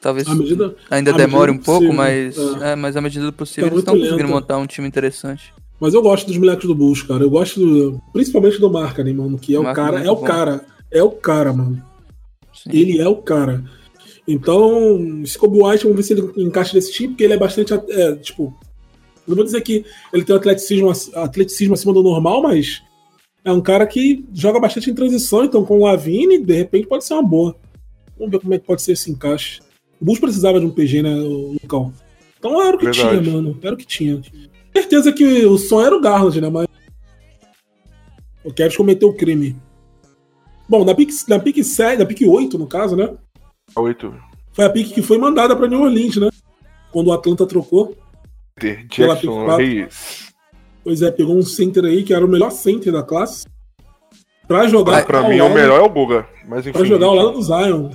[0.00, 2.72] Talvez medida, ainda demore um pouco, mas, é.
[2.72, 5.54] É, mas à medida do possível tá eles estão conseguindo montar um time interessante.
[5.80, 7.22] Mas eu gosto dos moleques do Bulls, cara.
[7.22, 9.38] Eu gosto do, principalmente do Marca, mano?
[9.38, 10.24] Que é o cara, é o bom.
[10.24, 10.66] cara.
[10.90, 11.82] É o cara, mano.
[12.52, 12.70] Sim.
[12.72, 13.64] Ele é o cara.
[14.26, 17.72] Então, esse Kobe White, vamos ver se ele encaixa nesse time, porque ele é bastante.
[17.72, 18.52] É, tipo,
[19.26, 22.82] não vou dizer que ele tem um atleticismo, atleticismo acima do normal, mas
[23.44, 27.04] é um cara que joga bastante em transição, então com o Lavine, de repente pode
[27.04, 27.56] ser uma boa.
[28.18, 29.60] Vamos ver como é que pode ser esse encaixe.
[30.00, 31.92] O Bulls precisava de um PG, né, Lucão?
[32.38, 33.20] Então era o que Verdade.
[33.20, 33.58] tinha, mano.
[33.62, 34.20] Era o que tinha.
[34.78, 36.48] Certeza que o sonho era o Garland, né?
[36.48, 36.68] Mas.
[38.44, 39.56] O Kevin cometeu o crime.
[40.68, 43.10] Bom, na pick, na pick 7, na pick 8, no caso, né?
[43.74, 44.14] 8.
[44.52, 46.28] Foi a pick que foi mandada para New Orleans, né?
[46.92, 47.96] Quando o Atlanta trocou.
[48.60, 50.32] Jackson Reis.
[50.84, 53.46] Pois é, pegou um center aí que era o melhor center da classe.
[54.46, 54.98] Pra jogar.
[54.98, 56.26] Ah, pra mim, lado, o melhor é o Guga.
[56.46, 56.78] Mas enfim.
[56.78, 57.90] Pra jogar ao lado do Zion.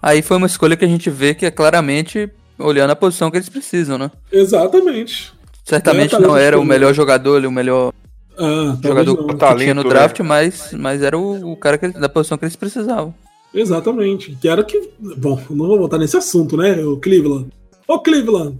[0.00, 3.36] Aí foi uma escolha que a gente vê que é claramente olhando a posição que
[3.36, 4.10] eles precisam, né?
[4.32, 5.32] Exatamente.
[5.64, 7.92] Certamente não era o melhor jogador, o melhor
[8.36, 10.26] ah, jogador que talento, tinha no draft, né?
[10.26, 13.14] mas, mas era o, o cara que, da posição que eles precisavam.
[13.54, 14.36] Exatamente.
[14.40, 14.90] Que era que.
[14.98, 16.82] Bom, não vou voltar nesse assunto, né?
[16.84, 17.48] O Cleveland.
[17.86, 18.58] Ô, Cleveland!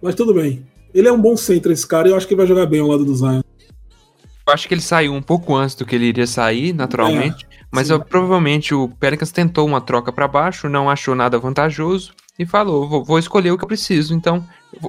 [0.00, 0.66] Mas tudo bem.
[0.94, 2.88] Ele é um bom centro, esse cara, e eu acho que vai jogar bem ao
[2.88, 3.40] lado do Zion.
[4.46, 7.44] Eu acho que ele saiu um pouco antes do que ele iria sair, naturalmente.
[7.44, 12.12] É, mas eu, provavelmente o Pelicans tentou uma troca para baixo, não achou nada vantajoso
[12.38, 14.14] e falou: vou, vou, escolher o que eu preciso.
[14.14, 14.44] Então,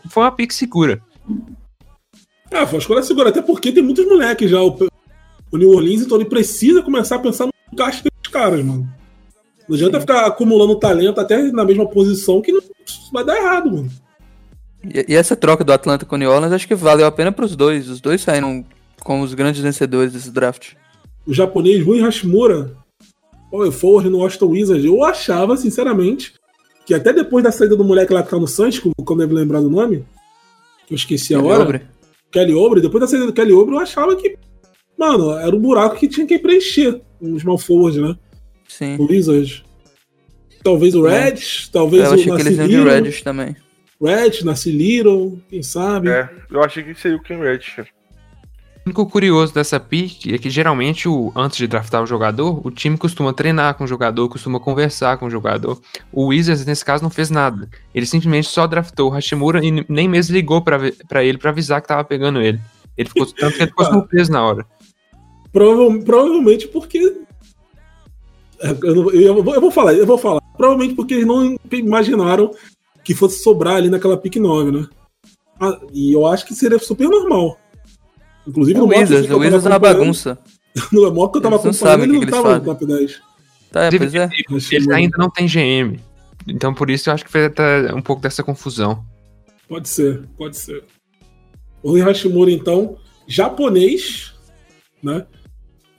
[0.09, 1.01] foi uma pick segura.
[2.51, 4.61] É, foi uma escolha segura, até porque tem muitos moleques já.
[4.61, 4.77] O,
[5.51, 8.89] o New Orleans, então ele precisa começar a pensar no encaixe caras, mano.
[9.69, 12.61] Não adianta ficar acumulando talento até na mesma posição que não
[13.13, 13.91] vai dar errado, mano.
[14.83, 17.31] E, e essa troca do Atlanta com o New Orleans acho que valeu a pena
[17.31, 17.87] pros dois.
[17.87, 18.65] Os dois saíram
[19.01, 20.73] com os grandes vencedores desse draft.
[21.25, 22.75] O japonês Rui Hashimura,
[23.51, 26.33] o forward no Washington Wizards, eu achava, sinceramente,
[26.85, 29.61] que até depois da saída do moleque lá que tá no Santos, eu deve lembrar
[29.61, 30.05] do nome,
[30.87, 31.63] que eu esqueci Kelly hora.
[31.63, 31.81] Obre.
[32.31, 34.37] Kelly Obre, depois da saída do Kelly Obre, eu achava que,
[34.97, 38.15] mano, era um buraco que tinha que preencher, um small forward, né?
[38.67, 38.97] Sim.
[38.97, 39.63] O Wizards.
[40.63, 41.35] Talvez o Red,
[41.71, 43.55] talvez eu o achei que eles iam de também.
[44.01, 46.09] Red, Nasci Little, quem sabe.
[46.09, 47.59] É, eu achei que seria o Ken Red.
[48.85, 52.69] O único curioso dessa pick é que geralmente, o, antes de draftar o jogador, o
[52.69, 55.79] time costuma treinar com o jogador, costuma conversar com o jogador.
[56.11, 57.69] O Wizards, nesse caso, não fez nada.
[57.95, 61.87] Ele simplesmente só draftou o Hashimura e nem mesmo ligou para ele para avisar que
[61.87, 62.59] tava pegando ele.
[62.97, 64.65] Ele ficou tanto que ele ficou surpreso na hora.
[65.53, 67.23] Prova, provavelmente porque
[68.59, 70.41] Eu, não, eu, eu, vou falar, eu vou falar.
[70.57, 72.51] Provavelmente porque eles não imaginaram
[73.01, 74.87] que fosse sobrar ali naquela pick 9, né?
[75.57, 77.57] Ah, e eu acho que seria super normal.
[78.47, 80.37] Inclusive no Wizards, o Wizards é uma bagunça.
[80.91, 83.21] No modo que eu tava acompanhando, ele não tava no top 10.
[83.71, 84.27] Tá, pois é.
[84.71, 85.99] Eles ainda não tem GM.
[86.47, 89.05] Então por isso eu acho que foi até um pouco dessa confusão.
[89.67, 90.83] Pode ser, pode ser.
[91.83, 94.33] O Hashimura, então, japonês,
[95.01, 95.27] né?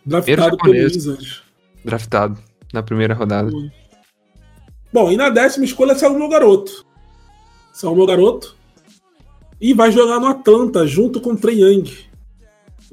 [0.04, 1.42] Draftado pelo Wizards.
[1.84, 2.38] Draftado
[2.72, 3.50] na primeira rodada.
[4.92, 6.84] Bom, e na décima escolha saiu o meu garoto.
[7.72, 8.56] Saiu o meu garoto.
[9.60, 11.84] E vai jogar no Atlanta, junto com o Trey Young.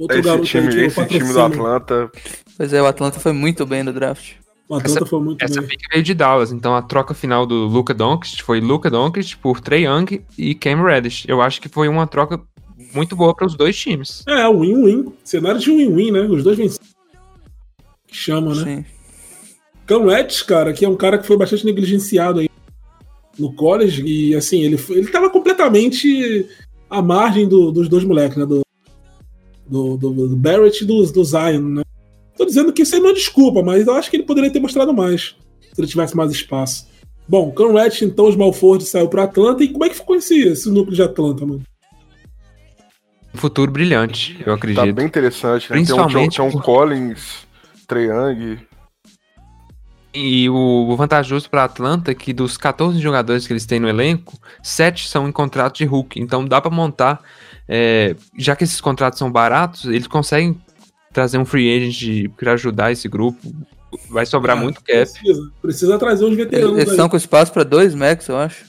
[0.02, 2.12] Outro esse garoto time, esse time do Atlanta.
[2.58, 4.32] Pois é, o Atlanta foi muito bem no draft.
[4.68, 5.70] O Atlanta essa, foi muito essa bem.
[5.70, 9.60] pick veio de Dallas, então a troca final do Luca Doncic foi Luca Doncic por
[9.60, 11.26] Trey Young e Cam Reddish.
[11.28, 12.42] Eu acho que foi uma troca
[12.96, 14.24] muito boa para os dois times.
[14.28, 15.14] É, win-win.
[15.24, 16.22] Cenário de win-win, né?
[16.22, 16.84] Os dois venceram.
[18.08, 18.64] Que chama, né?
[18.64, 18.86] Sim.
[19.86, 22.50] Cam Reddish, cara, que é um cara que foi bastante negligenciado aí
[23.38, 26.48] no college e assim, ele, ele tava completamente
[26.90, 28.48] à margem do, dos dois moleques, né?
[28.48, 28.62] Do,
[29.72, 31.84] do, do, do Barrett e do, do Zion, né?
[32.36, 34.60] Tô dizendo que isso aí não é desculpa, mas eu acho que ele poderia ter
[34.60, 35.36] mostrado mais
[35.74, 36.88] se ele tivesse mais espaço.
[37.28, 39.64] Bom, Conrad, então, os Malford saiu para Atlanta.
[39.64, 41.62] E como é que ficou esse, esse núcleo de Atlanta, mano?
[43.34, 44.86] Um futuro brilhante, eu acredito.
[44.86, 45.78] Tá bem interessante, né?
[45.78, 47.48] Principalmente tem um, tem um Collins,
[47.88, 48.58] Trae Young.
[50.14, 53.88] E o, o vantajoso para Atlanta é que dos 14 jogadores que eles têm no
[53.88, 56.20] elenco, 7 são em contrato de Hulk.
[56.20, 57.22] Então dá para montar,
[57.68, 60.60] é, já que esses contratos são baratos, eles conseguem
[61.14, 63.40] trazer um free agent para ajudar esse grupo.
[64.10, 65.12] Vai sobrar ah, muito cap.
[65.12, 66.78] Precisa, precisa trazer uns veteranos.
[66.78, 68.66] Eles estão com espaço para dois max, eu acho.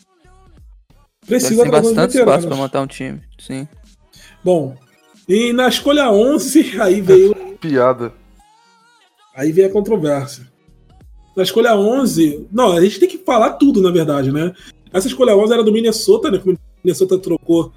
[1.26, 3.68] Precisa tem bastante espaço para montar um time, sim.
[4.42, 4.76] Bom,
[5.28, 7.34] e na escolha 11, aí veio.
[7.60, 8.12] Piada.
[9.34, 10.50] Aí veio a controvérsia.
[11.36, 14.52] Na escolha 11, não, a gente tem que falar tudo, na verdade, né?
[14.92, 16.42] Essa escolha 11 era do Minnesota, né?
[16.44, 17.72] O Minnesota trocou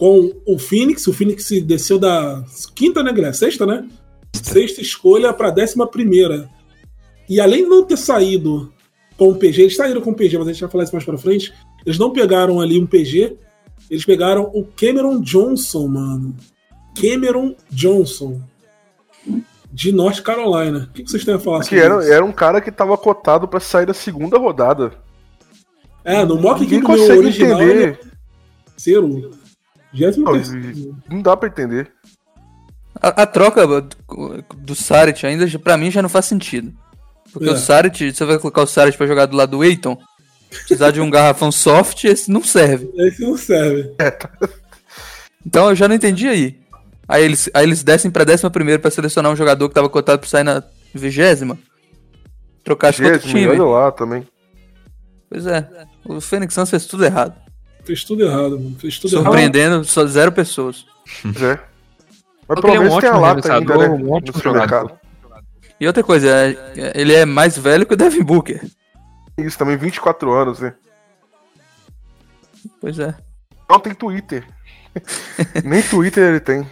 [0.00, 1.06] com o Phoenix.
[1.06, 2.42] O Phoenix desceu da
[2.74, 3.36] quinta, né, Guilherme?
[3.36, 3.86] Sexta, né?
[4.34, 6.48] Sexta escolha para décima primeira.
[7.28, 8.72] E além de não ter saído
[9.18, 11.04] com o PG, eles saíram com o PG, mas a gente vai falar isso mais
[11.04, 11.52] para frente.
[11.84, 13.36] Eles não pegaram ali um PG,
[13.90, 16.34] eles pegaram o Cameron Johnson, mano.
[16.98, 18.40] Cameron Johnson.
[19.70, 20.88] De North Carolina.
[20.90, 22.12] O que vocês têm a falar sobre que era, isso?
[22.12, 24.92] era um cara que tava cotado para sair da segunda rodada.
[26.02, 28.00] É, no mock que meu original entender.
[28.02, 28.10] É
[29.92, 30.88] 23.
[31.08, 31.90] Não, dá pra entender.
[33.00, 33.88] A, a troca do,
[34.56, 36.72] do Saric ainda, pra mim, já não faz sentido.
[37.32, 37.52] Porque é.
[37.52, 39.96] o Saric, você vai colocar o Saric pra jogar do lado do Eiton?
[40.50, 42.90] Precisar de um garrafão soft, esse não serve.
[42.96, 43.94] Esse não serve.
[43.98, 44.16] É.
[45.46, 46.60] Então eu já não entendi aí.
[47.08, 50.28] Aí eles, aí eles descem pra 11 pra selecionar um jogador que tava cotado pra
[50.28, 50.62] sair na
[50.94, 51.58] vigésima.
[52.62, 54.26] Trocar de outro lá também.
[55.28, 55.68] Pois é,
[56.04, 57.34] o Phoenix Suns fez tudo errado.
[57.84, 58.76] Fez tudo errado, mano.
[58.78, 59.84] Fez tudo Surpreendendo errado.
[59.84, 60.84] só zero pessoas.
[61.24, 61.58] É.
[62.48, 63.88] Mas pelo menos tem a lata ainda, né?
[63.88, 64.98] Um ótimo jogador.
[65.80, 68.60] E outra coisa, é, ele é mais velho que o Devin Booker.
[69.38, 70.74] Isso, também 24 anos, né?
[72.80, 73.14] Pois é.
[73.68, 74.46] Não tem Twitter.
[75.64, 76.66] Nem Twitter ele tem.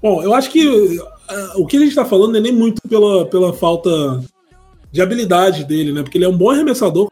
[0.00, 1.02] Bom, eu acho que uh,
[1.56, 3.90] o que a gente tá falando é nem muito pela, pela falta
[4.90, 6.02] de habilidade dele, né?
[6.02, 7.08] Porque ele é um bom arremessador,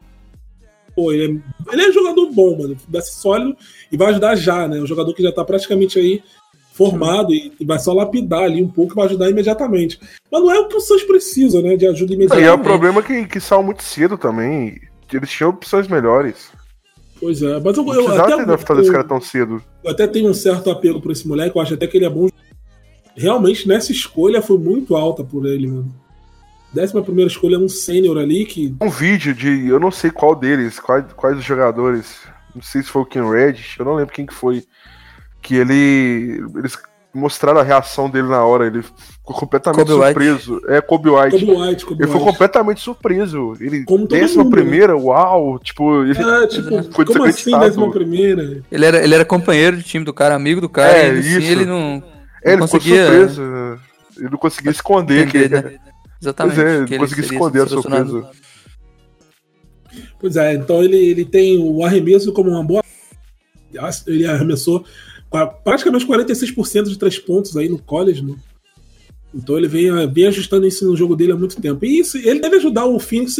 [0.95, 2.77] pô, ele é, ele é jogador bom, mano.
[2.87, 3.55] Desce sólido
[3.91, 4.79] e vai ajudar já, né?
[4.79, 6.23] Um jogador que já tá praticamente aí
[6.73, 9.99] formado e, e, vai só lapidar ali um pouco vai ajudar imediatamente.
[10.31, 11.75] Mas não é o que o Santos precisa, né?
[11.75, 12.41] De ajuda imediata.
[12.41, 14.79] E é o problema que, que saiu muito cedo também.
[15.11, 16.49] Eles tinham opções melhores.
[17.19, 18.35] Pois é, mas eu, não eu até.
[18.35, 19.61] Ter eu, esse cara tão cedo.
[19.83, 22.09] Eu até tenho um certo apelo por esse moleque, eu acho até que ele é
[22.09, 22.29] bom.
[23.15, 25.93] Realmente, nessa escolha foi muito alta por ele, mano.
[26.73, 28.75] Décima primeira escolha é um sênior ali que.
[28.81, 29.67] Um vídeo de.
[29.67, 32.19] Eu não sei qual deles, quais, quais os jogadores.
[32.55, 34.63] Não sei se foi o Ken Reddish, eu não lembro quem que foi.
[35.41, 36.41] Que ele.
[36.55, 36.77] Eles
[37.13, 38.67] mostraram a reação dele na hora.
[38.67, 40.53] Ele ficou completamente Kobe surpreso.
[40.55, 40.71] White.
[40.71, 41.45] É, Kobe White.
[41.45, 42.17] Kobe White Kobe ele White.
[42.17, 43.53] ficou completamente surpreso.
[43.59, 44.61] Ele, Como décima mundo, né?
[44.61, 45.01] primeira, né?
[45.01, 45.59] uau!
[45.59, 48.63] Tipo, ele é, tipo, foi como assim décima primeira?
[48.71, 51.43] Ele era, ele era companheiro de time do cara, amigo do cara, é, e assim,
[51.43, 52.01] ele não.
[52.43, 53.05] É, ele conseguia...
[53.05, 53.79] ficou surpreso.
[54.17, 55.27] Ele não conseguia esconder.
[55.27, 55.69] Entender, que...
[55.69, 55.90] né?
[56.21, 56.55] Exatamente.
[56.55, 58.29] Pois é, consegui esconder a surpresa.
[60.19, 62.83] Pois é, então ele, ele tem o arremesso como uma boa.
[64.05, 64.85] Ele arremessou
[65.63, 68.35] praticamente 46% de três pontos aí no college, né?
[69.33, 71.85] Então ele vem, vem ajustando isso no jogo dele há muito tempo.
[71.85, 73.37] E isso, ele deve ajudar o Phoenix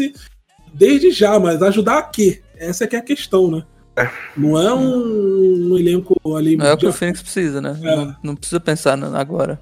[0.73, 2.41] desde já, mas ajudar a quê?
[2.55, 3.63] Essa é que é a questão, né?
[3.95, 4.09] É.
[4.37, 6.55] Não é um, um, elenco ali.
[6.55, 7.77] Não é o que o Phoenix precisa, né?
[7.83, 7.95] É.
[7.95, 9.59] Não, não, precisa pensar agora.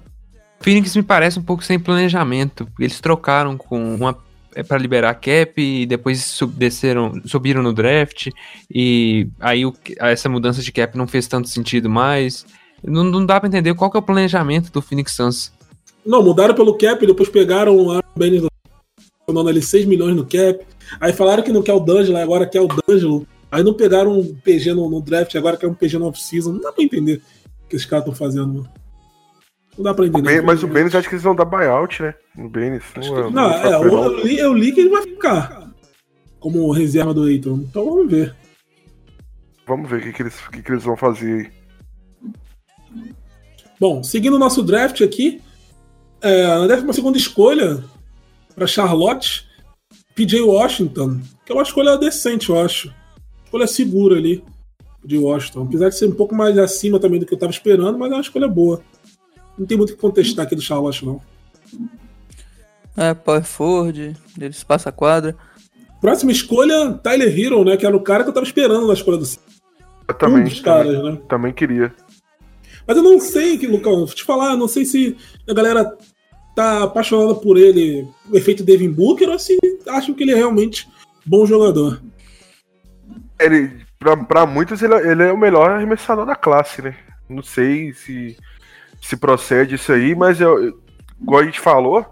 [0.62, 2.68] Phoenix me parece um pouco sem planejamento.
[2.78, 4.16] Eles trocaram com uma
[4.54, 8.30] é para liberar cap e depois sub, desceram, subiram no draft
[8.68, 12.44] e aí o, essa mudança de cap não fez tanto sentido mais.
[12.82, 15.52] Não, não dá para entender qual que é o planejamento do Phoenix Suns.
[16.04, 18.42] Não, mudaram pelo cap, depois pegaram o Baines
[19.28, 20.60] dando ali 6 milhões no cap.
[21.00, 23.26] Aí falaram que não quer o D'Angelo, agora quer o D'Angelo.
[23.52, 26.52] Aí não pegaram um PG no, no draft, agora quer um PG no off-season.
[26.52, 27.22] Não dá pra entender
[27.64, 28.79] o que esses caras estão fazendo, mano.
[29.76, 30.22] Não dá pra entender.
[30.22, 32.14] Ben, mas o Benes acho que eles vão dar buyout, né?
[32.36, 32.82] O Benes.
[32.96, 35.70] Não, não, é, eu, li, eu li que ele vai ficar
[36.38, 37.64] como reserva do Eiton.
[37.68, 38.34] Então vamos ver.
[39.66, 41.60] Vamos ver o que, que, eles, que, que eles vão fazer aí.
[43.78, 45.40] Bom, seguindo o nosso draft aqui,
[46.20, 47.82] é, na segunda escolha
[48.54, 49.46] para Charlotte,
[50.14, 52.92] PJ Washington, que é uma escolha decente, eu acho.
[53.44, 54.44] Escolha segura ali
[55.04, 55.62] de Washington.
[55.62, 58.14] Apesar de ser um pouco mais acima também do que eu estava esperando, mas é
[58.14, 58.82] uma escolha boa.
[59.60, 61.20] Não tem muito o que contestar aqui do Charlotte, não.
[62.96, 65.36] É, Power Ford, eles passa a quadra.
[66.00, 67.76] Próxima escolha, Tyler Hero, né?
[67.76, 69.26] Que era o cara que eu tava esperando na escolha do
[70.08, 71.20] Eu também, um dos caras, também, né?
[71.28, 71.94] também queria.
[72.86, 75.14] Mas eu não sei, que, Lucão, vou te falar, não sei se
[75.46, 75.94] a galera
[76.56, 80.88] tá apaixonada por ele, o efeito Devin Booker, ou se acham que ele é realmente
[81.26, 82.00] bom jogador.
[83.38, 86.96] Ele, pra, pra muitos, ele, é, ele é o melhor arremessador da classe, né?
[87.28, 88.38] Não sei se
[89.00, 90.78] se procede isso aí, mas eu,
[91.20, 92.04] igual a gente falou.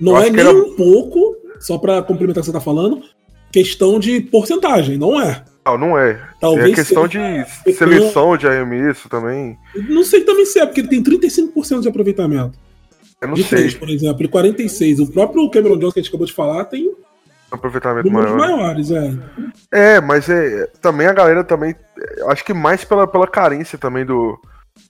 [0.00, 0.52] Não é nem era...
[0.52, 3.02] um pouco, só para complementar o que você tá falando,
[3.52, 5.44] questão de porcentagem, não é.
[5.64, 6.20] Não, não é.
[6.40, 7.18] Talvez é questão de
[7.74, 9.58] seleção de arremesso também.
[9.88, 12.58] Não sei também se é, porque ele tem 35% de aproveitamento.
[13.20, 13.58] Eu não de sei.
[13.58, 15.00] 3, por exemplo, e 46.
[15.00, 16.90] O próprio Cameron Jones que a gente acabou de falar tem
[17.50, 18.36] aproveitamento maior.
[18.36, 19.12] maiores, é.
[19.70, 21.74] É, mas é, também a galera também,
[22.28, 24.40] acho que mais pela, pela carência também do,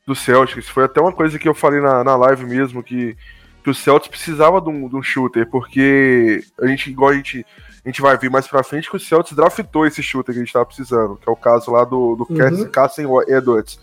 [0.07, 0.69] do Celtics.
[0.69, 3.17] Foi até uma coisa que eu falei na, na live mesmo, que,
[3.63, 7.47] que o Celtics precisava de um, de um shooter, porque a gente, igual a gente,
[7.85, 10.45] a gente vai ver mais pra frente, que o Celtics draftou esse shooter que a
[10.45, 13.23] gente tava precisando, que é o caso lá do, do uhum.
[13.29, 13.79] Edwards.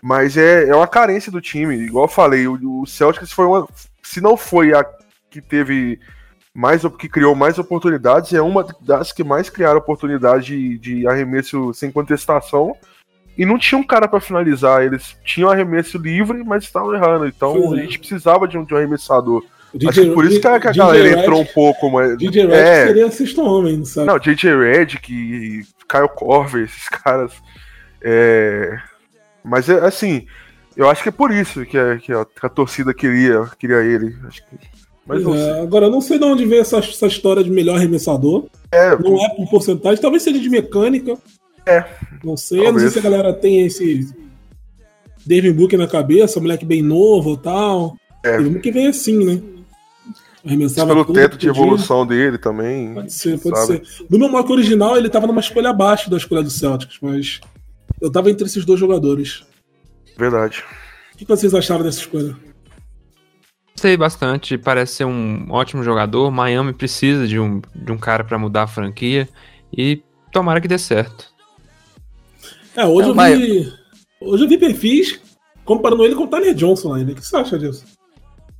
[0.00, 3.66] Mas é, é uma carência do time, igual eu falei, o, o Celtics foi uma.
[4.02, 4.84] Se não foi a
[5.30, 5.98] que teve
[6.54, 11.72] mais que criou mais oportunidades, é uma das que mais criaram oportunidade de, de arremesso
[11.74, 12.76] sem contestação
[13.38, 14.82] e não tinha um cara para finalizar.
[14.82, 17.26] Eles tinham arremesso livre, mas estavam errando.
[17.26, 19.44] Então Foi, a gente precisava de um, de um arremessador.
[19.72, 22.18] DJ, Acho que por isso que a, que a galera Red, entrou um pouco mais.
[22.18, 24.08] DJ Red é, seria sexto homem, sabe?
[24.08, 27.32] Não, DJ Red, que Kyle Corver, esses caras.
[28.02, 28.76] É...
[29.44, 30.26] Mas é assim,
[30.76, 33.82] eu acho que é por isso que a, que a, que a torcida queria, queria
[33.82, 34.16] ele.
[35.06, 38.46] Mas é, agora, eu não sei de onde veio essa, essa história de melhor arremessador.
[38.70, 41.16] É, não é por porcentagem, talvez seja de mecânica.
[41.68, 41.84] É.
[42.24, 42.74] Não sei, Talvez.
[42.84, 44.14] não sei se a galera tem esse
[45.26, 47.96] David Book na cabeça, moleque bem novo e tal.
[48.24, 48.38] É.
[48.38, 49.42] Teve que vem assim, né?
[50.44, 52.94] Arremessava Pelo teto de evolução dele também.
[52.94, 53.86] Pode ser, pode sabe?
[53.86, 54.06] ser.
[54.08, 57.40] No meu mock original, ele tava numa escolha abaixo da escolha do Celtics, mas
[58.00, 59.44] eu tava entre esses dois jogadores.
[60.16, 60.64] Verdade.
[61.14, 62.34] O que vocês acharam dessa escolha?
[63.72, 66.30] Gostei bastante, parece ser um ótimo jogador.
[66.30, 69.28] Miami precisa de um, de um cara para mudar a franquia
[69.76, 70.02] e
[70.32, 71.26] tomara que dê certo.
[72.78, 73.72] É, hoje, não, eu vi,
[74.20, 75.20] hoje eu vi perfis
[75.64, 77.10] comparando ele com o Tyler Johnson ainda.
[77.10, 77.84] O que você acha disso?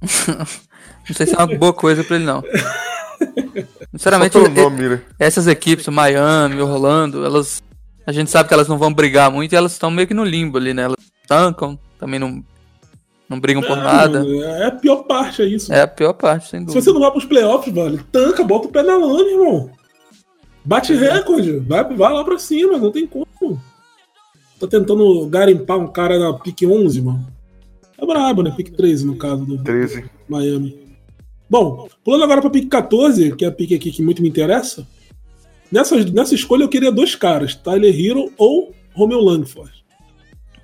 [0.29, 2.43] não sei se é uma boa coisa pra ele, não.
[3.95, 5.03] Sinceramente, nome, né?
[5.21, 7.63] essas equipes, o Miami, o Orlando, elas.
[8.05, 10.25] A gente sabe que elas não vão brigar muito e elas estão meio que no
[10.25, 10.83] limbo ali, né?
[10.83, 10.97] Elas
[11.29, 12.43] tancam, também não,
[13.29, 14.27] não brigam por nada.
[14.27, 15.73] É a pior parte, é isso.
[15.73, 16.81] É a pior parte, sem dúvida.
[16.81, 19.71] Se você não vai pros playoffs, velho, tanca, bota o pé na lama, irmão.
[20.65, 23.29] Bate recorde, vai, vai lá pra cima, não tem como.
[24.59, 27.27] Tá tentando garimpar um cara na pique 11, mano.
[27.97, 28.53] É brabo, né?
[28.57, 30.05] Pique 13, no caso do 13.
[30.29, 30.79] Miami.
[31.51, 34.87] Bom, pulando agora pra pique 14, que é a pique aqui que muito me interessa.
[35.71, 39.73] Nessa, nessa escolha eu queria dois caras, Tyler Hero ou Romeo Langford.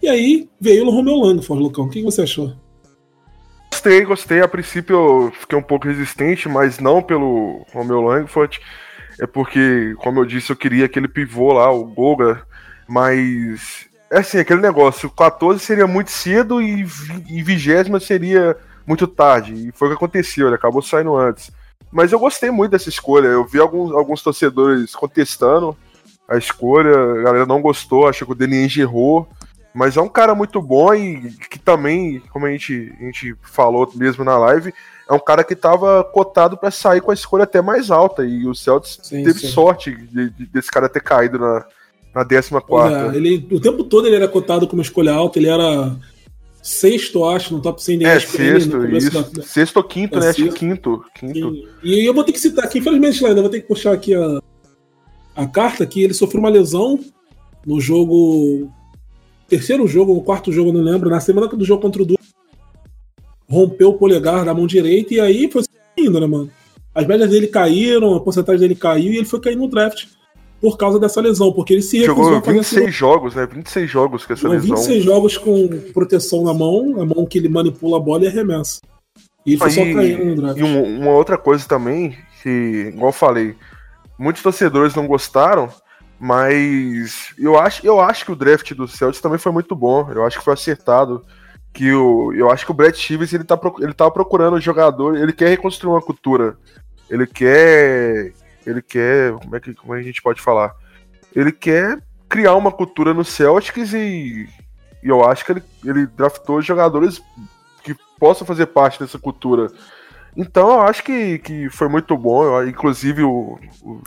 [0.03, 1.85] E aí veio o Romeo Langford, Lucão.
[1.87, 2.53] O que você achou?
[3.71, 4.41] Gostei, gostei.
[4.41, 8.61] A princípio eu fiquei um pouco resistente, mas não pelo Romeo Langford.
[9.21, 12.47] É porque, como eu disse, eu queria aquele pivô lá, o Goga,
[12.89, 16.87] mas é assim, aquele negócio, 14 seria muito cedo e,
[17.29, 19.55] e 20 seria muito tarde.
[19.55, 21.51] E foi o que aconteceu, ele acabou saindo antes.
[21.91, 23.29] Mas eu gostei muito dessa escolha.
[23.29, 25.77] Eu vi alguns, alguns torcedores contestando
[26.29, 29.29] a escolha, a galera não gostou, achou que o Denis errou.
[29.75, 33.91] Mas é um cara muito bom e que também, como a gente, a gente falou
[33.97, 34.73] mesmo na live,
[35.09, 38.25] é um cara que estava cotado para sair com a escolha até mais alta.
[38.25, 39.49] E o Celtics sim, teve sim.
[39.49, 41.67] sorte de, de, desse cara ter caído na,
[42.15, 43.15] na 14.
[43.15, 45.97] É, ele, o tempo todo ele era cotado como escolha alta, ele era
[46.63, 49.11] sexto, acho, no top 100 da É, sexto, isso.
[49.11, 49.43] Da...
[49.43, 50.29] Sexto ou quinto, é né?
[50.31, 51.05] Acho que quinto.
[51.15, 51.55] quinto.
[51.83, 54.15] E, e, eu vou ter que citar aqui, infelizmente, ainda vou ter que puxar aqui
[54.15, 54.41] a,
[55.37, 56.99] a carta, que ele sofreu uma lesão
[57.67, 58.71] no jogo.
[59.47, 62.15] Terceiro jogo, ou quarto jogo, não lembro, na semana do jogo contra o Du.
[63.47, 65.63] Rompeu o polegar da mão direita e aí foi
[65.99, 66.51] indo, né, mano?
[66.95, 70.07] As médias dele caíram, a porcentagem dele caiu e ele foi cair no draft
[70.61, 73.47] por causa dessa lesão, porque ele se recusou Jogou 26 jogos, né?
[73.47, 74.77] 26 jogos com essa Jogou lesão.
[74.77, 78.81] 26 jogos com proteção na mão, a mão que ele manipula a bola e arremessa.
[79.45, 80.59] E ele foi só caindo no draft.
[80.59, 83.55] E um, uma outra coisa também, que, igual eu falei,
[84.19, 85.69] muitos torcedores não gostaram,
[86.19, 90.11] mas eu acho, eu acho que o draft do Celtics também foi muito bom.
[90.11, 91.23] Eu acho que foi acertado.
[91.73, 95.17] Que o, eu acho que o Brett Stevens ele tá, ele tá procurando um jogador,
[95.17, 96.57] ele quer reconstruir uma cultura.
[97.11, 98.33] Ele quer
[98.67, 99.33] ele quer.
[99.33, 100.75] Como é que, como é a gente pode falar?
[101.35, 101.99] Ele quer
[102.29, 104.49] criar uma cultura no Celtics e,
[105.03, 107.23] e eu acho que ele, ele draftou jogadores
[107.83, 109.71] que possam fazer parte dessa cultura.
[110.37, 112.45] Então eu acho que, que foi muito bom.
[112.45, 114.03] Eu, inclusive o, o,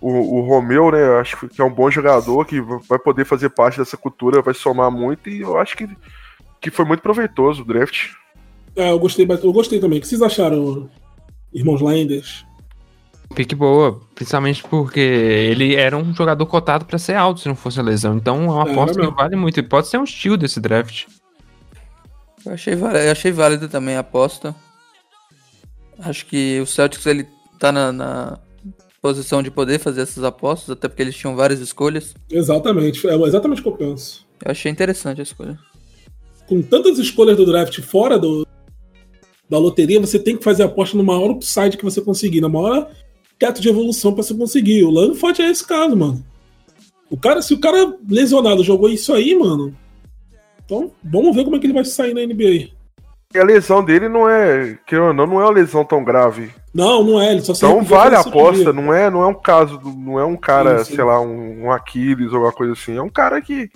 [0.00, 1.02] o, o Romeu, né?
[1.02, 4.54] Eu acho que é um bom jogador que vai poder fazer parte dessa cultura, vai
[4.54, 5.88] somar muito, e eu acho que,
[6.60, 8.10] que foi muito proveitoso o draft.
[8.76, 9.98] É, eu gostei, eu gostei também.
[9.98, 10.90] O que vocês acharam,
[11.52, 12.44] irmãos Landers?
[13.34, 17.80] Pique boa, principalmente porque ele era um jogador cotado para ser alto se não fosse
[17.80, 18.16] a lesão.
[18.16, 19.58] Então é uma é, aposta que vale muito.
[19.58, 21.06] E pode ser um estilo desse draft.
[22.46, 24.54] Eu achei, eu achei válido também a aposta.
[25.98, 27.26] Acho que o Celtics ele
[27.58, 28.38] tá na, na,
[29.00, 32.14] posição de poder fazer essas apostas, até porque eles tinham várias escolhas.
[32.30, 34.26] Exatamente, é exatamente o que eu penso.
[34.44, 35.58] Eu achei interessante a escolha.
[36.46, 38.46] Com tantas escolhas do draft fora do,
[39.48, 42.48] da loteria, você tem que fazer a aposta no maior upside que você conseguir, na
[42.48, 42.90] maior
[43.38, 44.84] teto de evolução para você conseguir.
[44.84, 46.24] O Lando Forte é esse caso, mano.
[47.10, 49.74] O cara, se o cara lesionado jogou isso aí, mano.
[50.64, 52.70] Então, vamos ver como é que ele vai sair na NBA.
[53.34, 56.50] E a lesão dele não é, que não, não é uma lesão tão grave.
[56.72, 59.80] Não, não é, ele só Então vale a aposta, não é, não é um caso,
[59.84, 60.96] não é um cara, sim, sim.
[60.96, 62.96] sei lá, um, um Aquiles ou alguma coisa assim.
[62.96, 63.70] É um cara que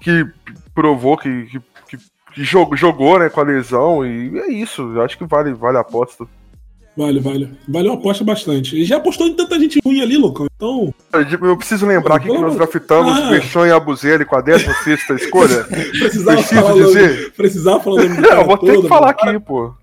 [0.00, 0.26] que
[0.74, 2.04] provou que, que, que,
[2.34, 4.82] que jogou, jogou, né, com a lesão e é isso.
[4.94, 6.26] Eu acho que vale, vale a aposta.
[6.96, 7.50] Vale, vale.
[7.68, 8.74] Vale uma aposta bastante.
[8.74, 10.46] Ele já apostou em tanta gente ruim ali, louco.
[10.56, 10.94] Então.
[11.12, 13.30] Eu preciso lembrar aqui que nós draftamos ah.
[13.30, 15.64] Bechon e Abuzelli com a 16 escolha.
[15.92, 17.16] Precisava Preciso falar dizer.
[17.16, 19.36] Nome, precisava falar o nome do Eu vou ter todo, que falar mano.
[19.36, 19.74] aqui, pô.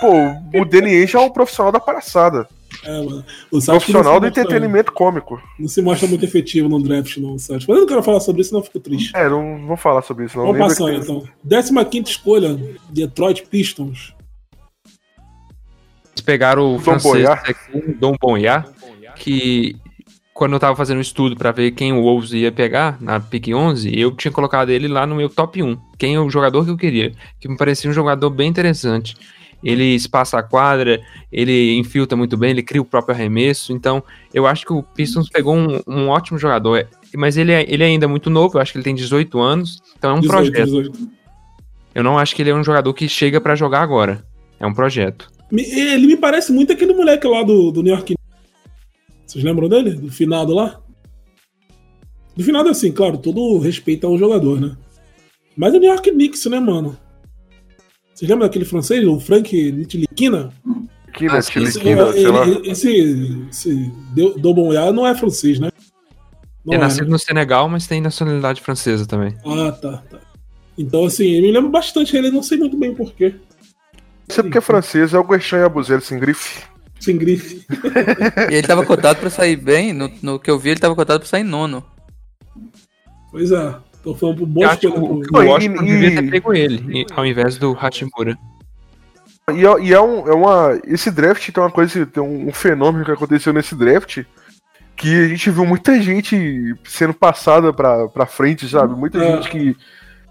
[0.00, 2.46] Pô, o Danny é um profissional da palhaçada.
[2.84, 3.24] É, mano.
[3.50, 5.42] O profissional do entretenimento cômico.
[5.58, 7.66] Não se mostra muito efetivo no draft, não, Sérgio.
[7.68, 9.10] Mas eu não quero falar sobre isso, não fico triste.
[9.16, 10.46] É, não vou falar sobre isso, não.
[10.46, 11.24] Vamos passar, então.
[11.90, 12.58] 15 escolha,
[12.90, 14.14] Detroit Pistons
[16.20, 17.28] pegaram o Dom francês
[17.98, 18.68] Dom Bonhar,
[19.16, 19.76] que
[20.40, 23.48] quando eu tava fazendo um estudo para ver quem o Wolves ia pegar na pick
[23.48, 25.76] 11, eu tinha colocado ele lá no meu top 1.
[25.98, 29.16] Quem é o jogador que eu queria, que me parecia um jogador bem interessante.
[29.62, 30.98] Ele espaça a quadra,
[31.30, 33.72] ele infiltra muito bem, ele cria o próprio arremesso.
[33.72, 34.02] Então,
[34.32, 36.88] eu acho que o Pistons pegou um, um ótimo jogador.
[37.14, 39.78] Mas ele é, ele é ainda muito novo, eu acho que ele tem 18 anos.
[39.98, 40.64] Então é um 18, projeto.
[40.64, 41.10] 18.
[41.94, 44.24] Eu não acho que ele é um jogador que chega para jogar agora.
[44.58, 45.30] É um projeto.
[45.52, 48.14] Ele me parece muito aquele moleque lá do, do New York.
[49.26, 49.92] Vocês lembram dele?
[49.92, 50.80] Do finado lá?
[52.36, 54.76] Do finado, assim, claro, todo respeito ao jogador, né?
[55.56, 56.96] Mas é o New York Knicks, né, mano?
[58.14, 60.52] Vocês lembram daquele francês, o Frank Nitiliquina?
[61.12, 62.48] Kina, ah, Tiliquina, sei lá.
[62.64, 63.92] Esse, esse
[64.38, 65.70] Dobonhá não é francês, né?
[66.64, 67.10] Não é, é nascido né?
[67.10, 69.34] no Senegal, mas tem nacionalidade francesa também.
[69.44, 70.20] Ah, tá, tá.
[70.78, 73.34] Então, assim, eu me lembro bastante dele, não sei muito bem porquê.
[74.30, 76.62] Isso é porque é francês, é o Guerchan e Abuzeiro sem grife.
[77.00, 77.66] Sem grife.
[78.50, 81.20] e ele tava cotado pra sair bem, no, no que eu vi, ele tava cotado
[81.20, 81.84] pra sair nono.
[83.30, 83.74] Pois é.
[84.02, 84.94] Tô falando pro bom escolha.
[84.94, 88.38] O, o Washington devia ter pego ele, ao invés do Hachimura.
[89.52, 90.80] E, é, e é, um, é uma.
[90.86, 94.22] Esse draft tem uma coisa, tem um, fenômeno que aconteceu nesse draft
[94.96, 98.94] que a gente viu muita gente sendo passada pra, pra frente, sabe?
[98.94, 99.32] Muita é.
[99.32, 99.76] gente que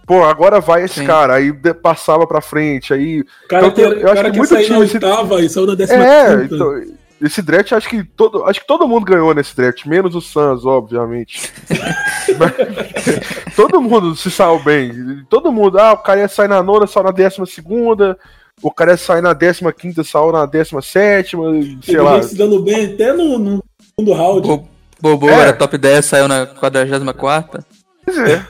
[0.09, 1.05] pô, agora vai esse Sim.
[1.05, 3.23] cara, aí passava pra frente, aí.
[3.47, 4.77] Cara, então, que, eu acho que, que muito time.
[4.79, 5.45] Oitava, esse...
[5.45, 6.83] e saiu na décima É, então,
[7.21, 10.65] esse draft acho que todo, acho que todo mundo ganhou nesse draft, menos o Suns,
[10.65, 11.53] obviamente.
[13.55, 15.23] todo mundo se saiu bem.
[15.29, 18.17] Todo mundo, ah, o cara ia sair na nona, saiu na décima segunda.
[18.63, 21.43] O cara ia sair na décima quinta, saiu na décima sétima,
[21.83, 22.23] sei lá.
[22.23, 23.63] se dando bem até no, no
[23.95, 24.47] segundo round.
[24.47, 24.67] Bo
[24.99, 25.33] Bobo é.
[25.33, 27.63] era top 10, saiu na 44
[28.03, 28.45] Pois é.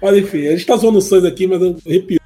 [0.00, 2.22] Mas enfim, a gente tá zoando o Suns aqui, mas eu repito.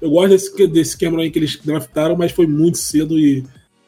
[0.00, 3.42] Eu gosto desse, desse Cameron que eles draftaram, mas foi muito cedo e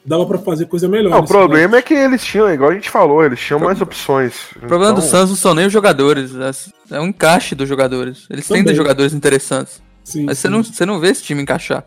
[0.04, 1.10] dava para fazer coisa melhor.
[1.10, 1.84] Não, o problema draft.
[1.84, 4.34] é que eles tinham, igual a gente falou, eles tinham mais opções.
[4.56, 5.04] O problema então...
[5.04, 8.26] do Suns não são nem os jogadores, é, é um encaixe dos jogadores.
[8.30, 8.64] Eles Também.
[8.64, 9.82] têm jogadores interessantes.
[10.02, 10.42] Sim, Mas sim.
[10.42, 11.86] Você, não, você não vê esse time encaixar.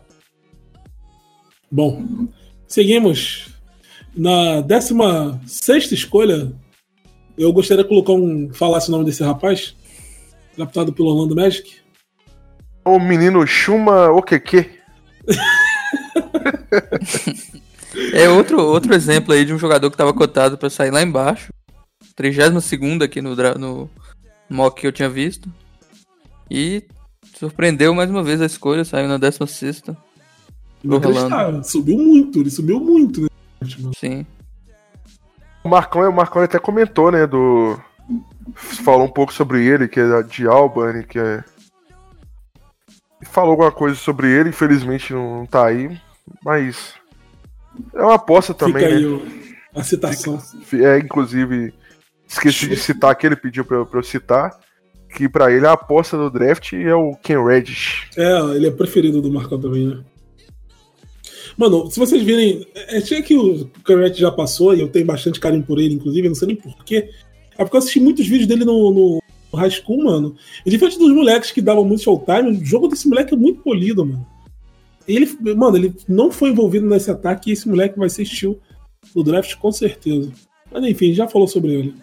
[1.70, 2.28] Bom,
[2.68, 3.48] seguimos.
[4.14, 6.52] Na 16 escolha,
[7.36, 8.50] eu gostaria de colocar um.
[8.52, 9.74] falasse o nome desse rapaz,
[10.56, 11.76] captado pelo Orlando Magic.
[12.84, 14.70] O menino Chuma Okeke.
[18.12, 21.52] é outro, outro exemplo aí de um jogador que estava cotado para sair lá embaixo.
[22.16, 23.90] 32 aqui no, no
[24.50, 25.48] mock que eu tinha visto.
[26.50, 26.84] E
[27.38, 29.82] surpreendeu mais uma vez a escolha, saiu na 16.
[31.62, 33.28] Subiu muito, ele subiu muito, né?
[33.96, 34.26] Sim.
[35.64, 37.78] O Marcão, o Marcão até comentou, né, do...
[38.54, 41.44] Falou um pouco sobre ele, que é de Albany, que é...
[43.24, 45.96] Falou alguma coisa sobre ele, infelizmente não, não tá aí,
[46.44, 46.94] mas...
[47.94, 48.96] É uma aposta também, Fica né?
[48.96, 50.42] aí a citação.
[50.72, 51.72] É, inclusive,
[52.28, 54.58] esqueci de citar que ele pediu pra, pra eu citar,
[55.14, 58.08] que para ele a aposta do draft é o Ken Reddish.
[58.16, 60.04] É, ele é preferido do Marcão também, né?
[61.56, 62.66] Mano, se vocês virem.
[62.74, 66.28] É, tinha que o Correct já passou, e eu tenho bastante carinho por ele, inclusive,
[66.28, 67.10] não sei nem porquê.
[67.58, 69.22] É porque eu assisti muitos vídeos dele no, no
[69.58, 70.36] High School, mano.
[70.64, 74.04] E diferente dos moleques que davam muito showtime, o jogo desse moleque é muito polido,
[74.04, 74.26] mano.
[75.06, 78.58] Ele, mano, ele não foi envolvido nesse ataque e esse moleque vai ser estilo
[79.14, 80.32] do draft com certeza.
[80.70, 81.94] Mas enfim, já falou sobre ele.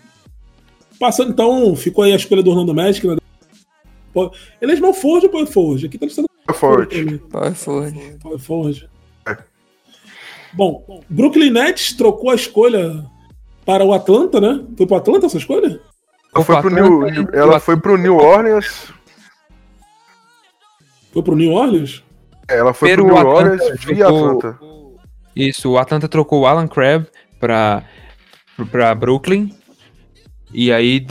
[0.99, 3.07] Passando então, ficou aí a escolha do Orlando Magic.
[3.07, 3.17] Né?
[4.61, 5.85] Ele é Small Forge ou Power Forge?
[5.85, 7.17] Aqui tá sendo Power Forge.
[7.29, 8.17] Power Forge.
[8.21, 8.89] Power Forge.
[10.51, 13.05] Bom, Brooklyn Nets trocou a escolha
[13.65, 14.63] para o Atlanta, né?
[14.77, 15.79] Foi para o Atlanta essa escolha?
[16.33, 18.93] Ela foi, pro New, ela foi pro New Orleans.
[21.11, 22.03] Foi pro New Orleans?
[22.47, 24.59] É, ela foi Pero pro New Orleans via Atlanta.
[25.35, 27.07] Isso, o Atlanta trocou o Alan Crabb
[27.39, 27.83] para
[28.71, 29.51] para Brooklyn
[30.53, 31.05] e aí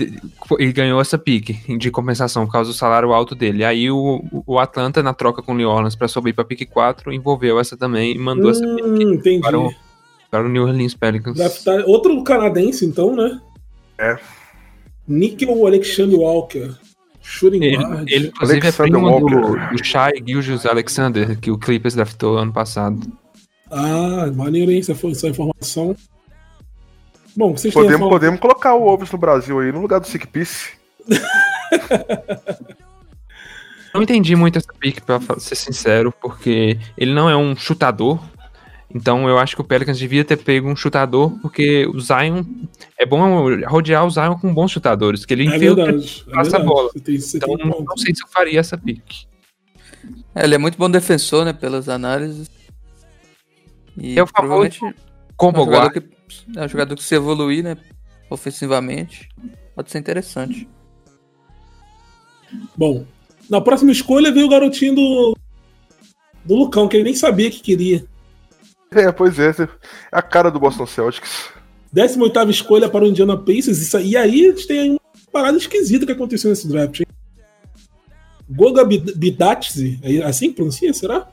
[0.58, 3.64] ele ganhou essa pique de compensação por causa do salário alto dele.
[3.64, 7.12] Aí o, o Atlanta, na troca com o New Orleans para subir para pique 4,
[7.12, 8.66] envolveu essa também e mandou hum, essa
[9.22, 9.72] pique para o,
[10.30, 11.38] para o New Orleans Pelicans.
[11.86, 13.40] Outro canadense, então, né?
[13.98, 14.18] É.
[15.06, 16.74] Nickel Alexander Walker.
[17.20, 18.08] Shooting ele, guard.
[18.08, 22.52] ele inclusive, Alexander é primo do, do Shai Gilgeous Alexander, que o Clippers draftou ano
[22.52, 23.00] passado.
[23.70, 24.80] Ah, maneiro, hein?
[24.80, 25.94] Essa, essa informação.
[27.36, 30.26] Bom, vocês podemos, têm podemos colocar o Wolves no Brasil aí, no lugar do Sick
[30.26, 30.70] Piece.
[33.94, 38.18] não entendi muito essa pick, pra ser sincero, porque ele não é um chutador.
[38.94, 42.42] Então eu acho que o Pelicans devia ter pego um chutador, porque o Zion
[42.98, 43.20] é bom
[43.66, 46.90] rodear o Zion com bons chutadores, que ele é infiltra e é passa a bola.
[46.92, 49.26] Você tem, você então não, não sei se eu faria essa pick.
[50.34, 52.48] É, ele é muito bom defensor, né, pelas análises.
[53.96, 54.70] E é o famoso
[55.36, 56.02] combo é um jogador que
[56.56, 57.76] é um jogador que se evoluir, né?
[58.30, 59.28] Ofensivamente,
[59.74, 60.68] pode ser interessante.
[62.76, 63.04] Bom,
[63.50, 65.36] na próxima escolha veio o garotinho do,
[66.44, 68.04] do Lucão, que ele nem sabia que queria.
[68.92, 69.68] É, pois é, é
[70.10, 71.50] a cara do Boston Celtics.
[71.92, 73.78] 18 escolha para o Indiana Pacers.
[73.80, 75.00] Isso, e aí a gente tem uma
[75.32, 77.00] parada esquisita que aconteceu nesse draft.
[77.00, 77.06] Hein?
[78.50, 81.28] Goga Bidatzi, é assim que pronuncia, será?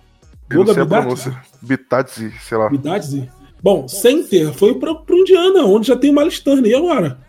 [0.51, 1.38] Goga Bidatzi?
[1.62, 2.70] Bidatzi, sei lá.
[2.70, 3.30] Bidatzi.
[3.64, 6.72] Bom, center foi pro, pro Indiana, onde já tem o Miles Turner.
[6.72, 7.20] E agora?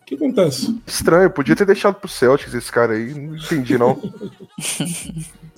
[0.00, 0.78] O que acontece?
[0.86, 3.14] Estranho, podia ter deixado pro Celtics esse cara aí.
[3.14, 4.00] Não entendi, não.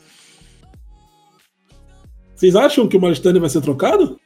[2.37, 4.21] Vocês acham que o Turner vai ser trocado?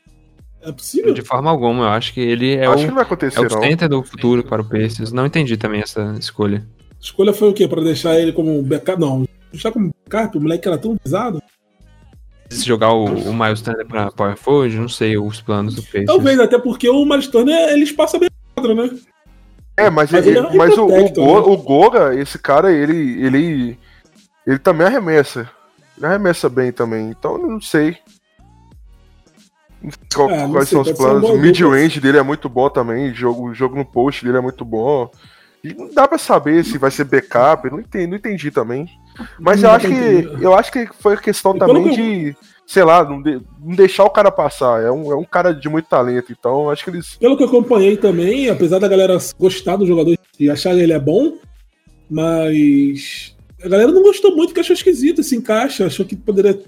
[0.62, 1.14] É possível?
[1.14, 3.48] De forma alguma, eu acho que ele é acho o, que vai acontecer, é o
[3.48, 5.12] center do futuro para o Pacers.
[5.12, 6.66] Não entendi também essa escolha.
[6.90, 7.66] A escolha foi o quê?
[7.66, 9.00] Para deixar ele como backup?
[9.00, 10.36] Não, deixar como backup?
[10.36, 11.40] O moleque era tão pesado?
[12.50, 16.06] se jogar o, o Miles Turner pra Power Forward, não sei os planos do Pacers.
[16.06, 18.90] Talvez, até porque o Miles Turner, ele espaça bem quadra, né?
[19.76, 21.12] É, mas, mas, ele, ele, mas o, o, né?
[21.16, 23.78] o Goga, esse cara, ele, ele,
[24.46, 25.48] ele também arremessa.
[26.01, 27.98] Ele arremessa bem também, então não sei.
[30.14, 31.28] Qual, é, quais sei, são os planos?
[31.28, 34.64] O mid-range dele é muito bom também, jogo, o jogo no post dele é muito
[34.64, 35.11] bom.
[35.62, 38.88] E não dá pra saber se vai ser backup, não entendi, não entendi também.
[39.38, 42.36] Mas eu acho que eu acho que foi questão também de,
[42.66, 44.82] sei lá, não, de, não, deixar o cara passar.
[44.82, 47.16] É um, é um cara de muito talento, então acho que eles.
[47.16, 50.94] Pelo que eu acompanhei também, apesar da galera gostar do jogador e achar que ele
[50.94, 51.36] é bom,
[52.09, 56.61] mas a galera não gostou muito porque achou esquisito, se encaixa, achou que poderia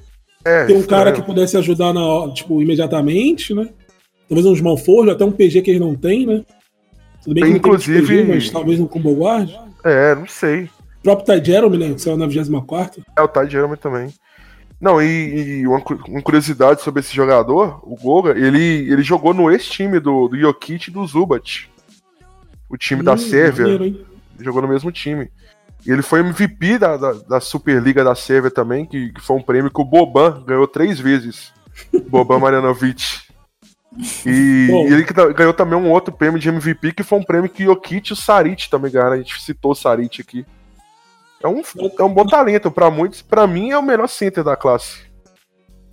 [0.44, 3.68] é, ter um cara que pudesse ajudar na, tipo, imediatamente, né?
[4.28, 6.44] Talvez um small forward, até um PG que eles não têm, né?
[7.22, 9.50] Tudo bem que Inclusive, PG, mas talvez um combo guard.
[9.84, 10.64] É, não sei.
[10.64, 11.94] O próprio Ty Jerome, né?
[11.94, 14.12] Que saiu na 24 É, o Ty Jerome também.
[14.80, 19.48] Não, e, e uma, uma, curiosidade sobre esse jogador, o Goga, ele, ele jogou no
[19.48, 21.70] ex-time do, do Jokic e do Zubat.
[22.68, 23.68] O time hum, da Sérvia.
[23.68, 24.04] Maneiro,
[24.40, 25.30] jogou no mesmo time.
[25.86, 29.70] Ele foi MVP da, da, da Superliga da Sérvia também, que, que, foi um prêmio
[29.70, 31.52] que o Boban ganhou três vezes.
[32.08, 33.20] Boban Marjanovic.
[34.24, 35.04] E, ele
[35.34, 38.16] ganhou também um outro prêmio de MVP, que foi um prêmio que Jokic e o
[38.16, 39.12] Sarit também ganharam.
[39.12, 40.46] A gente citou o Sarit aqui.
[41.42, 41.60] É um,
[41.98, 43.20] é um bom talento para muitos.
[43.20, 45.00] Para mim, é o melhor center da classe.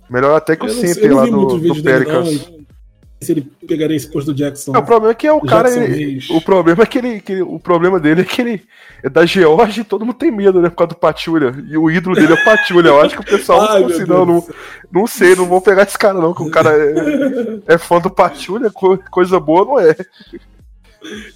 [0.08, 2.50] Melhor até que o center lá do, do Pelicans
[3.22, 4.72] se ele pegaria esse posto do Jackson.
[4.72, 5.70] Não, o problema é que é o cara.
[5.70, 8.62] Ele, o problema é que ele, que O problema dele é que ele
[9.02, 10.70] é da Georgia e todo mundo tem medo, né?
[10.70, 11.54] Por causa do Patulha.
[11.68, 12.88] E o ídolo dele é o Patulha.
[12.88, 14.46] Eu acho que o pessoal Ai, assim, não, não,
[14.90, 16.32] não sei, não vou pegar esse cara, não.
[16.32, 18.72] Que o cara é, é fã do Patulha,
[19.10, 19.94] coisa boa não é.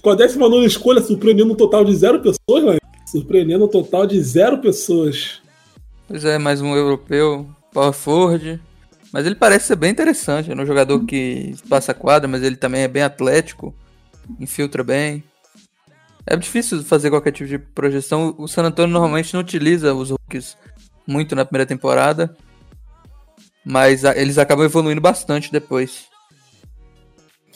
[0.01, 2.77] Com a décima nona escolha, surpreendendo um total de zero pessoas, né?
[3.05, 5.39] Surpreendendo um total de zero pessoas.
[6.07, 8.59] Pois é, mais um europeu, Power Ford.
[9.15, 10.51] Mas ele parece ser bem interessante.
[10.51, 13.73] É um jogador que passa quadra, mas ele também é bem atlético,
[14.37, 15.23] infiltra bem.
[16.27, 18.35] É difícil fazer qualquer tipo de projeção.
[18.37, 20.57] O San Antonio normalmente não utiliza os rookies
[21.07, 22.35] muito na primeira temporada,
[23.63, 26.07] mas eles acabam evoluindo bastante depois.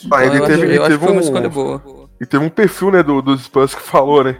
[0.09, 2.09] Ah, ele então, teve, acho, ele teve um, uma escolha boa.
[2.21, 4.37] E teve um perfil, né, do, dos Spurs que falou, né?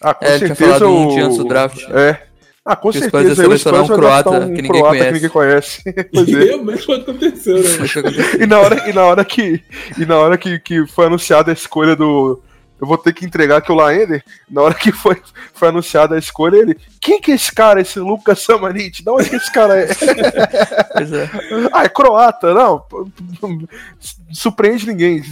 [0.00, 1.02] Ah, com é, certeza o...
[1.02, 1.82] um dia antes do draft.
[1.90, 2.25] É,
[2.66, 3.24] ah, com que certeza.
[3.24, 5.82] Ele selecionar um croata, um que, ninguém croata que ninguém conhece.
[6.12, 6.44] pois é.
[6.44, 8.42] Realmente pode acontecer, né?
[8.42, 9.62] e na hora, e na hora, que,
[9.96, 12.42] e na hora que, que foi anunciada a escolha do.
[12.80, 15.16] Eu vou ter que entregar que o Laender, na hora que foi,
[15.54, 16.76] foi anunciada a escolha, ele.
[17.00, 19.02] Quem que é esse cara, esse Lucas Samanit?
[19.02, 19.86] De onde que esse cara é?
[20.92, 21.30] Pois é.
[21.72, 22.84] Ah, é croata, não.
[24.32, 25.22] Surpreende ninguém.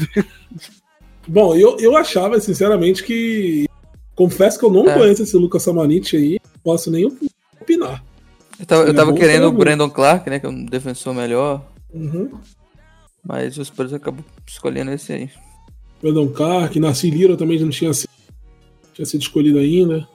[1.27, 3.67] Bom, eu, eu achava, sinceramente, que.
[4.15, 4.95] Confesso que eu não é.
[4.95, 7.05] conheço esse Lucas Samanit aí posso nem
[7.61, 8.03] opinar.
[8.59, 10.39] Eu tava, eu tava é querendo o Brandon Clark, né?
[10.39, 11.65] Que é um defensor melhor.
[11.93, 12.31] Uhum.
[13.27, 15.31] Mas o Spurs acabou escolhendo esse aí.
[16.01, 18.11] Brandon Clark, Nasci Lira também já não tinha sido,
[18.93, 20.07] tinha sido escolhido ainda.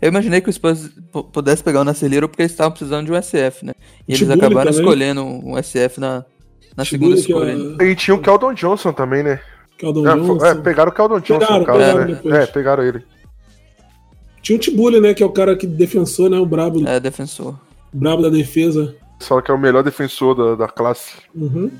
[0.00, 0.90] Eu imaginei que o Spurs
[1.32, 3.72] pudesse pegar o Nasci Lira porque eles estavam precisando de um SF, né?
[4.06, 4.80] E eles acabaram também.
[4.80, 6.24] escolhendo um SF na,
[6.76, 7.56] na segunda escolha.
[7.80, 7.84] É...
[7.84, 9.40] E tinha o Keldon Johnson também, né?
[9.76, 10.46] Keldon é, Johnson.
[10.46, 12.42] É, pegaram o Keldon Johnson, pegaram, caso, pegaram né?
[12.42, 13.04] É, pegaram ele.
[14.44, 15.14] Tinha o Tibulli, né?
[15.14, 16.38] Que é o cara que defensor, né?
[16.38, 16.86] O brabo.
[16.86, 17.58] É, defensor.
[17.90, 18.94] Brabo da defesa.
[19.18, 21.14] Fala que é o melhor defensor da, da classe.
[21.34, 21.70] Uhum.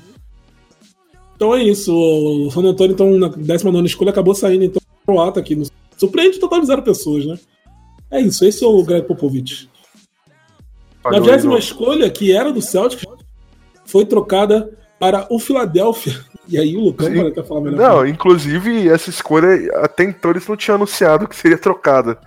[1.35, 1.93] Então é isso.
[1.93, 5.55] O San Antonio, então, na 19 escolha, acabou saindo, então, croata aqui.
[5.55, 5.65] No...
[5.95, 7.37] Surpreende total de zero pessoas, né?
[8.09, 9.69] É isso, esse é o Greg Popovich.
[11.03, 13.05] Na décima escolha, que era do Celtics,
[13.85, 16.13] foi trocada para o Philadelphia.
[16.47, 17.77] E aí o Lucão vai até falar melhor.
[17.79, 19.47] Não, inclusive, essa escolha,
[19.77, 22.19] até então eles não tinham anunciado que seria trocada.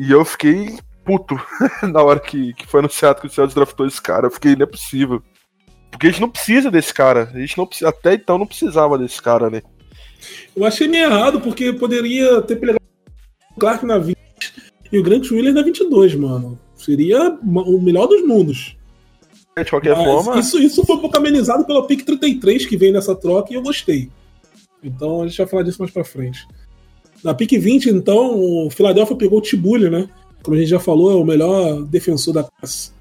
[0.00, 1.38] E eu fiquei puto
[1.92, 4.28] na hora que, que foi anunciado que o Celtics draftou esse cara.
[4.28, 5.22] Eu fiquei, não é possível.
[5.90, 7.30] Porque a gente não precisa desse cara.
[7.34, 9.60] A gente não até então não precisava desse cara, né?
[10.56, 12.78] Eu achei meio errado, porque poderia ter pegado
[13.54, 14.16] o Clark na 20
[14.90, 16.58] e o Grant Williams na 22, mano.
[16.74, 18.78] Seria o melhor dos mundos.
[19.54, 20.40] É, de qualquer Mas forma.
[20.40, 23.62] Isso, isso foi um pouco amenizado pela pick 33 que veio nessa troca e eu
[23.62, 24.10] gostei.
[24.82, 26.48] Então a gente vai falar disso mais pra frente.
[27.22, 30.08] Na pick 20, então, o Philadelphia pegou o Tibulli, né?
[30.42, 32.92] Como a gente já falou, é o melhor defensor da classe.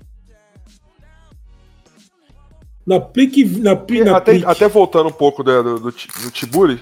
[2.85, 3.37] Na pick.
[3.59, 4.45] Na, na até, pick...
[4.45, 6.81] até voltando um pouco do, do, do, do Tibulli,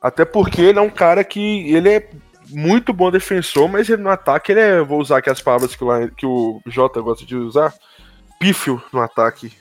[0.00, 1.72] até porque ele é um cara que.
[1.72, 2.10] Ele é
[2.50, 4.82] muito bom defensor, mas ele no ataque ele é.
[4.82, 7.72] Vou usar aqui as palavras que o, que o Jota gosta de usar.
[8.38, 9.52] Pífio no ataque.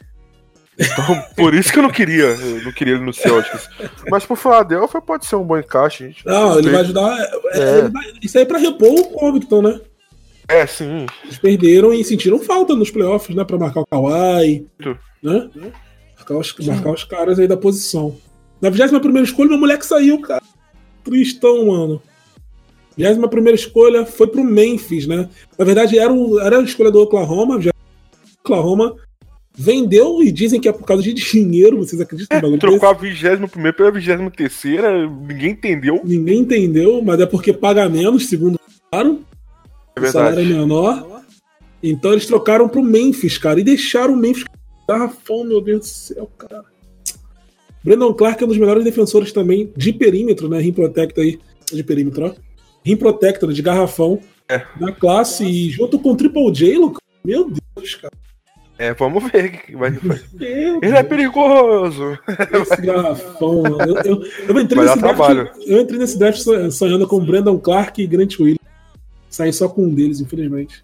[0.78, 3.70] Então, por isso que eu não queria, eu não queria ele no Celtics.
[4.10, 6.26] Mas pro Philadelphia pode ser um bom encaixe, gente.
[6.26, 7.18] Não, ele vai ajudar.
[7.52, 7.90] É, é.
[7.90, 9.80] Vai, isso aí é pra repor o Covington, né?
[10.48, 11.06] É, sim.
[11.24, 13.44] Eles perderam e sentiram falta nos playoffs, né?
[13.44, 14.68] Pra marcar o Kawhi.
[15.22, 15.50] Né?
[16.18, 18.18] Marcar os, marcar os caras aí da posição.
[18.60, 20.42] Na 21 primeira escolha, meu moleque saiu, cara.
[21.04, 22.02] Tristão, mano.
[22.98, 25.30] 21 primeira escolha foi pro Memphis, né?
[25.58, 27.60] Na verdade, era, o, era a escolha do Oklahoma.
[28.44, 28.96] Oklahoma
[29.56, 31.78] vendeu e dizem que é por causa de dinheiro.
[31.78, 32.38] Vocês acreditam?
[32.38, 34.26] É, trocou a 21 pela 23,
[35.28, 36.02] ninguém entendeu.
[36.04, 38.60] Ninguém entendeu, mas é porque paga menos, segundo
[38.92, 39.22] claro.
[39.96, 41.24] É o salário é menor.
[41.82, 44.46] Então eles trocaram pro Memphis, cara, e deixaram o Memphis
[44.88, 46.64] garrafão, meu Deus do céu, cara.
[47.84, 50.60] Brandon Clark é um dos melhores defensores também de perímetro, né?
[50.60, 51.40] Rim Protector aí,
[51.72, 52.34] de perímetro, ó.
[52.84, 54.66] Rim Protector de garrafão é.
[54.80, 56.94] da classe, e junto com o Triple J,
[57.24, 58.14] meu Deus, cara.
[58.78, 59.62] É, vamos ver.
[59.74, 60.22] Vai, vai.
[60.40, 62.18] Ele é perigoso.
[62.28, 67.58] Esse garrafão, eu, eu, eu, entrei nesse draft, eu entrei nesse draft sonhando com Brandon
[67.60, 68.60] Clark e Grant Williams.
[69.30, 70.84] Saí só com um deles, infelizmente.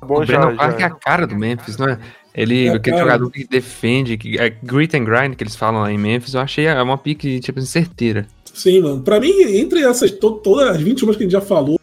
[0.00, 0.86] Tá bom, o já, Brandon Clark já.
[0.86, 1.98] é a cara do Memphis, não é?
[2.34, 3.08] Ele, é aquele cara.
[3.08, 6.40] jogador que defende, que é grit and grind que eles falam lá em Memphis, eu
[6.40, 8.26] achei é uma pique, tipo, certeira.
[8.52, 9.02] Sim, mano.
[9.02, 11.80] Pra mim, entre essas, to, todas as 21 que a gente já falou,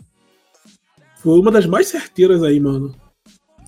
[1.18, 2.96] foi uma das mais certeiras aí, mano.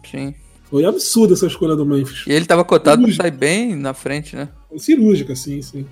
[0.10, 0.34] Sim.
[0.76, 2.28] Foi absurda essa escolha do Memphis.
[2.28, 4.50] E ele tava cotado pra sair bem na frente, né?
[4.76, 5.86] Cirúrgica, sim, sim.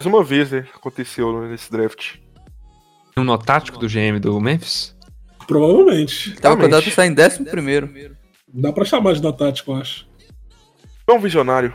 [0.00, 0.66] Mais uma vez, né?
[0.74, 2.16] Aconteceu nesse draft.
[3.16, 4.92] Um nó tático do GM do Memphis?
[5.46, 6.30] Provavelmente.
[6.30, 7.88] Ele tava cotado pra sair em décimo primeiro.
[8.52, 10.04] Dá pra chamar de nó tático, eu acho.
[11.06, 11.72] É um visionário.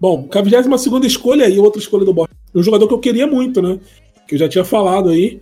[0.00, 2.34] Bom, com a 22 escolha e outra escolha do Boston.
[2.52, 3.78] Um jogador que eu queria muito, né?
[4.26, 5.40] Que eu já tinha falado aí.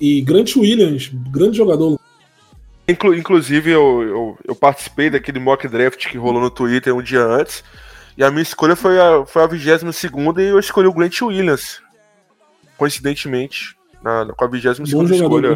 [0.00, 2.00] E Grant Williams, grande jogador.
[2.92, 7.22] Inclu inclusive, eu, eu, eu, participei daquele mock draft que rolou no Twitter um dia
[7.22, 7.64] antes.
[8.16, 11.80] E a minha escolha foi a, foi a 22 e eu escolhi o Grant Williams.
[12.76, 15.54] Coincidentemente, na, com a 22 escolha.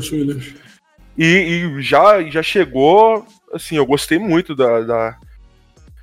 [1.16, 3.26] E, e, já, já chegou.
[3.52, 4.80] Assim, eu gostei muito da.
[4.80, 5.18] da...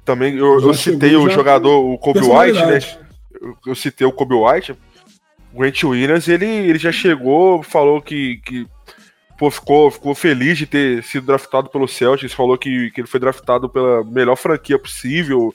[0.05, 2.79] Também eu, eu citei o jogador, o Kobe White, né?
[3.39, 4.75] Eu, eu citei o Kobe White.
[5.53, 8.67] O Grant Williams, ele, ele já chegou, falou que, que
[9.43, 13.19] pô, ficou, ficou feliz de ter sido draftado pelo Celtics, falou que, que ele foi
[13.19, 15.53] draftado pela melhor franquia possível,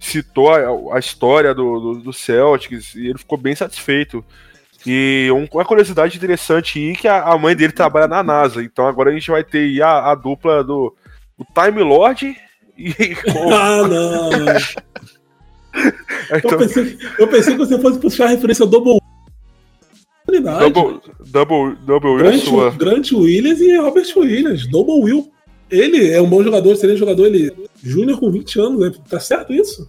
[0.00, 4.24] citou a, a história do, do, do, Celtics e ele ficou bem satisfeito.
[4.86, 8.86] E um, uma curiosidade interessante aí que a, a, mãe dele trabalha na NASA, então
[8.86, 10.96] agora a gente vai ter a, a dupla do,
[11.36, 12.34] do Time Lord
[12.78, 12.88] e.
[13.52, 14.30] ah, não!
[16.38, 16.52] então...
[16.52, 18.98] eu, pensei, eu pensei que você fosse puxar a referência do Double
[20.26, 22.70] Double, double, double Grant, sua.
[22.70, 24.66] Grant Williams e Robert Williams.
[24.66, 25.30] Double Will.
[25.70, 27.52] Ele é um bom jogador, seria jogador ele
[27.82, 28.92] júnior com 20 anos, né?
[29.08, 29.88] Tá certo isso?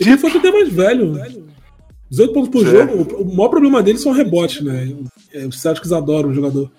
[0.00, 1.14] Ele foi até mais velho.
[2.10, 3.22] 18 pontos por jogo.
[3.22, 4.94] O maior problema dele são rebotes, né?
[5.32, 6.70] É, os Celtics adoram o jogador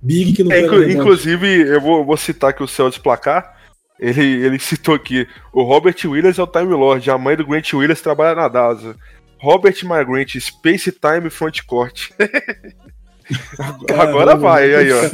[0.00, 3.54] big que não é, inclu Inclusive, eu vou, vou citar aqui o Celtics placar.
[3.98, 7.72] Ele, ele citou aqui: o Robert Williams é o Time Lord, a mãe do Grant
[7.72, 8.96] Williams trabalha na DASA.
[9.44, 12.12] Robert Migrant, Space Time Frontcourt.
[13.98, 15.02] Agora vai, aí, ó.
[15.02, 15.10] Né?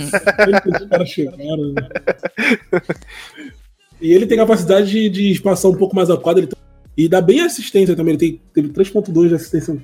[4.00, 6.48] E ele tem capacidade de, de passar um pouco mais a quadra.
[6.96, 8.14] E dá bem assistência também.
[8.14, 9.76] Ele tem, teve 3.2 de assistência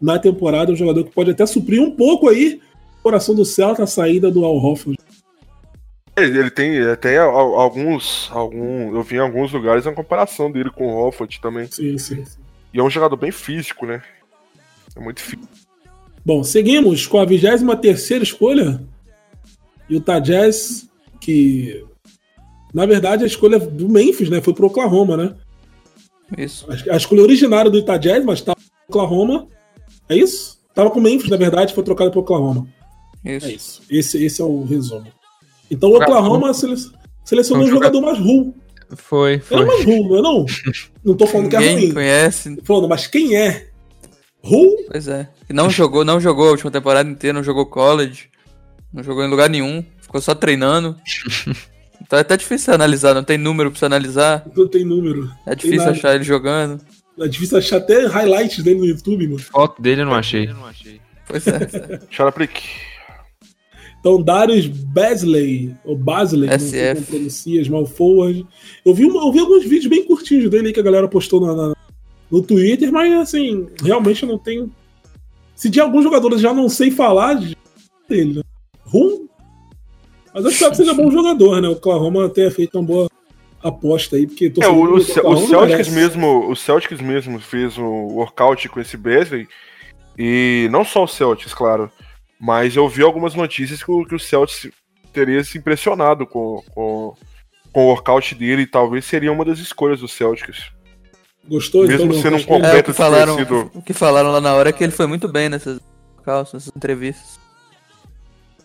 [0.00, 0.72] na temporada.
[0.72, 2.60] Um jogador que pode até suprir um pouco aí
[2.98, 4.96] o coração do Celta, a saída do Al Hoffman.
[6.16, 11.06] Ele tem até alguns, algum, eu vi em alguns lugares a comparação dele com o
[11.06, 11.66] Hofford também.
[11.70, 12.49] Sim, sim, sim.
[12.72, 14.02] E é um jogador bem físico, né?
[14.96, 15.48] É muito físico.
[16.24, 18.82] Bom, seguimos com a 23 escolha.
[19.88, 20.88] Utah Jazz,
[21.20, 21.84] que
[22.72, 24.40] na verdade a escolha do Memphis, né?
[24.40, 25.34] Foi pro Oklahoma, né?
[26.38, 26.66] Isso.
[26.90, 28.54] A, escolha originária do Utah Jazz, mas pro
[28.88, 29.48] Oklahoma.
[30.08, 30.58] É isso?
[30.74, 32.68] Tava com o Memphis, na verdade, foi trocado pro Oklahoma.
[33.24, 33.46] Isso.
[33.46, 33.82] É isso.
[33.90, 35.06] Esse, esse é o resumo.
[35.70, 36.52] Então o Oklahoma
[37.24, 38.54] selecionou um jogador mais ruim
[38.96, 39.56] foi, foi.
[39.58, 40.46] Era mais Ru, não é não?
[41.04, 41.94] Não tô falando Ninguém que é ruim.
[41.94, 42.56] conhece.
[42.56, 43.68] Tô falando, mas quem é?
[44.42, 44.76] Ru?
[44.90, 45.28] Pois é.
[45.48, 48.28] E não jogou, não jogou a última temporada inteira, não jogou college.
[48.92, 49.84] Não jogou em lugar nenhum.
[50.00, 50.96] Ficou só treinando.
[52.02, 54.44] Então é até difícil analisar, não tem número pra você analisar.
[54.56, 55.30] Não tem número.
[55.46, 56.80] É difícil achar ele jogando.
[57.20, 59.38] É difícil achar até highlights dele no YouTube, mano.
[59.38, 60.50] Foto dele eu não achei.
[61.26, 62.00] Pois é.
[62.16, 62.62] Chora Prick.
[64.00, 66.58] Então, Darius Basley, ou Basley, SF.
[66.58, 68.46] não sei como pronuncia, small forward.
[68.84, 71.76] Eu vi, eu vi alguns vídeos bem curtinhos dele que a galera postou na, na,
[72.30, 74.70] no Twitter, mas assim, realmente eu não tenho.
[75.54, 77.38] Se de alguns jogadores já não sei falar
[78.08, 78.42] dele, né?
[78.86, 79.26] Rum?
[80.32, 81.68] Mas eu espero que seja bom jogador, né?
[81.68, 83.10] O Oklahoma até feito uma boa
[83.62, 88.66] aposta aí, porque é, o, o, o Celtics mesmo, o Celtics mesmo fez o workout
[88.70, 89.46] com esse Basley
[90.18, 91.90] e não só o Celtics, claro.
[92.40, 94.70] Mas eu vi algumas notícias que o, que o Celtics
[95.12, 97.14] teria se impressionado com, com,
[97.70, 100.72] com o workout dele e talvez seria uma das escolhas do Celtics.
[101.46, 101.86] Gostou?
[101.86, 104.70] Mesmo então, sendo um completo é, o que falaram, O que falaram lá na hora
[104.70, 105.80] é que ele foi muito bem nessas
[106.24, 107.38] calças, nessas entrevistas.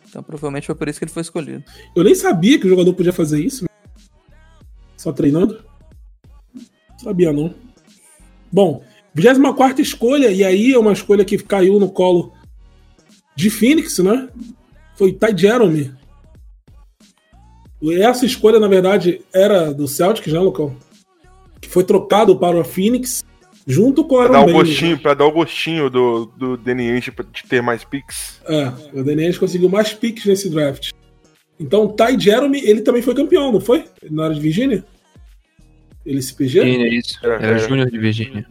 [0.07, 1.63] Então provavelmente foi por isso que ele foi escolhido.
[1.93, 3.65] Eu nem sabia que o jogador podia fazer isso.
[4.95, 5.61] Só treinando.
[7.03, 7.53] Sabia não.
[8.49, 12.34] Bom, 24 escolha, e aí é uma escolha que caiu no colo
[13.35, 14.29] de Phoenix, né?
[14.95, 15.91] Foi Ty Jeremy.
[17.99, 20.75] Essa escolha, na verdade, era do Celtic, já, local.
[21.59, 23.23] Que foi trocado para o Phoenix
[23.67, 26.89] junto com o Aaron pra dar o gostinho, Para dar o gostinho do, do Danny
[26.91, 28.39] Ainge de ter mais picks.
[28.45, 30.91] É, o Danny Ainge conseguiu mais picks nesse draft.
[31.59, 33.85] Então, Ty Jeremy, ele também foi campeão, não foi?
[34.09, 34.85] Na área de Virgínia?
[36.05, 36.61] Ele se PG?
[36.61, 37.19] Sim, é isso.
[37.23, 38.45] Era, era Júnior de Virgínia.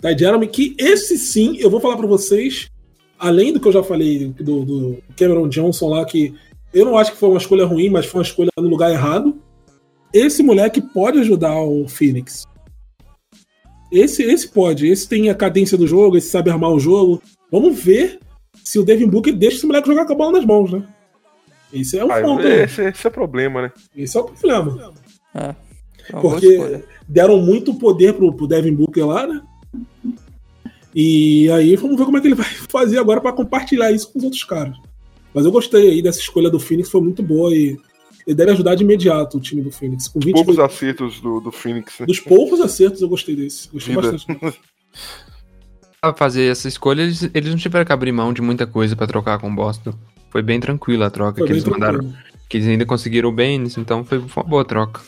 [0.00, 2.70] Ty Jeremy, que esse sim, eu vou falar para vocês,
[3.22, 6.34] além do que eu já falei do, do, Cameron Johnson lá, que
[6.74, 9.38] eu não acho que foi uma escolha ruim, mas foi uma escolha no lugar errado.
[10.12, 12.44] Esse moleque pode ajudar o Phoenix.
[13.92, 17.22] Esse, esse pode, esse tem a cadência do jogo, esse sabe armar o jogo.
[17.50, 18.18] Vamos ver
[18.64, 20.84] se o Devin Booker deixa esse moleque jogar com a bola nas mãos, né?
[21.72, 22.42] Esse é o ah, ponto.
[22.44, 23.72] Esse, esse, é o problema, né?
[23.96, 24.92] Esse é o problema.
[25.34, 25.54] É,
[26.08, 29.42] é Porque deram muito poder pro, pro Devin Booker lá, né?
[30.94, 34.18] E aí vamos ver como é que ele vai fazer agora para compartilhar isso com
[34.18, 34.76] os outros caras.
[35.34, 37.78] Mas eu gostei aí dessa escolha do Phoenix, foi muito boa e
[38.26, 40.08] ele deve ajudar de imediato o time do Phoenix.
[40.08, 41.98] Com 20 poucos acertos do, do Phoenix.
[41.98, 42.06] Né?
[42.06, 43.68] Dos poucos acertos eu gostei desse.
[43.68, 44.12] Gostei Vida.
[44.12, 44.60] bastante.
[46.00, 49.06] Pra fazer essa escolha, eles, eles não tiveram que abrir mão de muita coisa para
[49.06, 49.94] trocar com o Boston.
[50.30, 51.92] Foi bem tranquila a troca foi que eles tranquilo.
[51.92, 52.14] mandaram.
[52.48, 55.00] Que eles ainda conseguiram o Baines, então foi uma boa troca.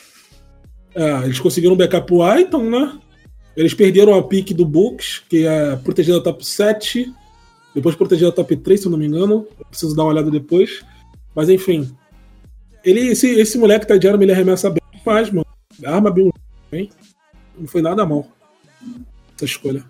[0.95, 2.97] É, eles conseguiram um backup pro Aiton, né?
[3.55, 7.11] Eles perderam a pique do Books, que é protegida top 7.
[7.73, 9.47] Depois protegida top 3, se eu não me engano.
[9.57, 10.83] Eu preciso dar uma olhada depois.
[11.33, 11.95] Mas enfim.
[12.83, 15.45] Ele, esse, esse moleque tá de arma, ele arremessa bem mais, mano.
[15.83, 16.31] Arma bem,
[16.69, 16.89] bem.
[17.57, 18.27] Não foi nada mal.
[19.35, 19.83] Essa escolha.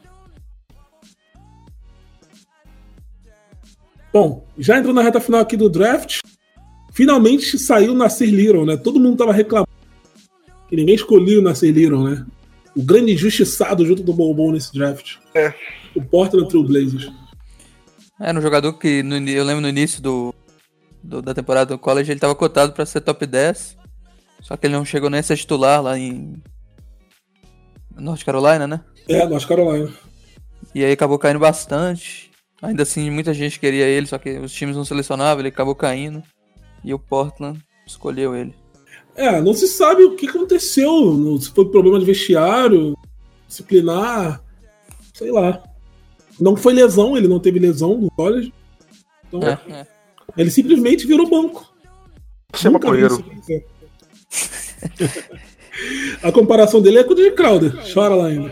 [4.13, 6.19] Bom, já entrou na reta final aqui do draft.
[6.93, 8.77] Finalmente saiu o Nasir Little, né?
[8.77, 9.69] Todo mundo tava reclamando
[10.69, 12.25] que ninguém escolheu o Nasir Little, né?
[12.75, 15.17] O grande injustiçado junto do Bombom nesse draft.
[15.33, 15.53] É.
[15.95, 17.11] O Portland Trail Blazers.
[18.19, 20.33] Era um jogador que no, eu lembro no início do,
[21.01, 23.77] do, da temporada do college ele estava cotado para ser top 10.
[24.41, 26.35] Só que ele não chegou nem a ser titular lá em
[27.95, 28.81] North Carolina, né?
[29.07, 29.91] É, North Carolina.
[30.73, 32.31] E aí acabou caindo bastante.
[32.61, 36.21] Ainda assim, muita gente queria ele, só que os times não selecionavam, ele acabou caindo.
[36.83, 38.53] E o Portland escolheu ele.
[39.15, 41.39] É, não se sabe o que aconteceu.
[41.39, 42.97] Se foi problema de vestiário,
[43.47, 44.43] disciplinar,
[45.13, 45.63] sei lá.
[46.39, 48.53] Não foi lesão, ele não teve lesão no college.
[49.27, 49.87] Então, é, é.
[50.37, 51.73] ele simplesmente virou banco.
[52.53, 53.23] Você é maconheiro.
[56.21, 57.73] A comparação dele é com o de Crowder.
[57.93, 58.51] Chora lá ainda.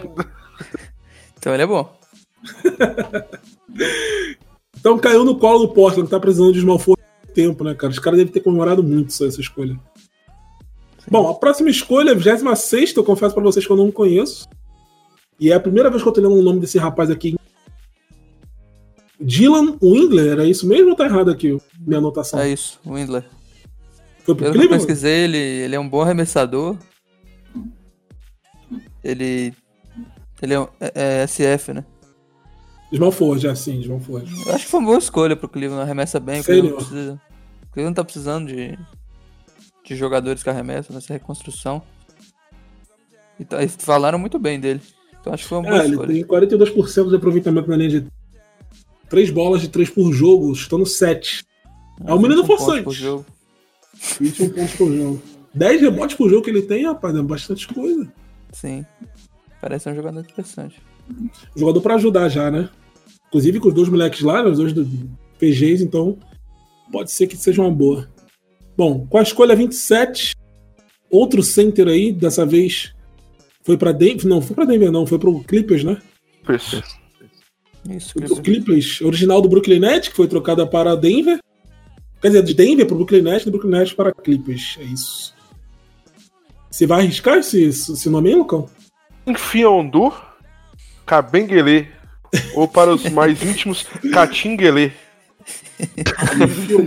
[1.37, 1.93] Então ele é bom.
[4.77, 6.97] então caiu no colo do Portland, tá precisando de esmalfor
[7.33, 7.91] tempo, né, cara?
[7.91, 9.77] Os caras devem ter comemorado muito essa escolha.
[11.09, 14.47] Bom, a próxima escolha, a 26, eu confesso para vocês que eu não conheço.
[15.39, 17.35] E é a primeira vez que eu tô lendo o nome desse rapaz aqui.
[19.19, 22.39] Dylan Windler, é isso mesmo ou tá errado aqui minha anotação?
[22.39, 23.23] É isso, Windler.
[24.23, 26.77] Foi pro eu pesquisei, ele, ele é um bom arremessador.
[29.03, 29.53] Ele.
[30.41, 31.85] Ele é, é, é SF, né?
[32.93, 34.33] Small Forge, é sim, Small Forge.
[34.45, 36.41] Eu acho que foi uma boa escolha pro Cleveland, arremessa bem.
[36.41, 37.21] O Cleveland, precisa,
[37.63, 38.77] o Cleveland tá precisando de,
[39.83, 41.81] de jogadores que arremessam nessa reconstrução.
[43.39, 44.81] E, tá, falaram muito bem dele.
[45.19, 46.11] Então acho que foi uma boa é, escolha.
[46.11, 48.07] Ele tem 42% de aproveitamento na linha de
[49.09, 51.45] 3 bolas de 3 por jogo, estando 7.
[52.05, 52.83] É um menino forçante.
[54.19, 55.21] 21 pontos por jogo.
[55.53, 58.11] 10 rebotes por jogo que ele tem, rapaz, é bastante coisa.
[58.51, 58.85] Sim.
[59.61, 60.81] Parece um jogador interessante.
[61.55, 62.69] Jogador para ajudar já, né?
[63.27, 64.73] Inclusive com os dois moleques lá, os dois
[65.39, 66.17] PGs, então
[66.91, 68.09] pode ser que seja uma boa.
[68.75, 70.35] Bom, com a escolha 27,
[71.09, 72.93] outro center aí, dessa vez
[73.63, 76.01] foi para Denver, não, foi para Denver não, foi pro Clippers, né?
[76.49, 76.83] Isso.
[77.89, 78.31] Isso, Clippers.
[78.31, 81.39] O Clippers, original do Brooklyn Nets, que foi trocada para Denver.
[82.21, 85.33] Quer dizer, de Denver para o Brooklyn Nets, do Brooklyn Nets para Clippers, é isso.
[86.69, 88.67] Você vai arriscar esse, esse nome aí, Lucão?
[89.27, 90.11] Enfiondu
[91.05, 91.87] Cabenguele.
[92.55, 94.91] Ou para os mais íntimos, Catinguele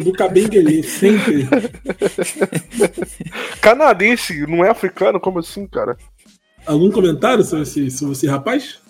[0.04, 1.48] do Cabenguele, sempre.
[3.60, 5.20] Canadense, não é africano?
[5.20, 5.96] Como assim, cara?
[6.66, 8.80] Algum comentário sobre esse, sobre esse rapaz?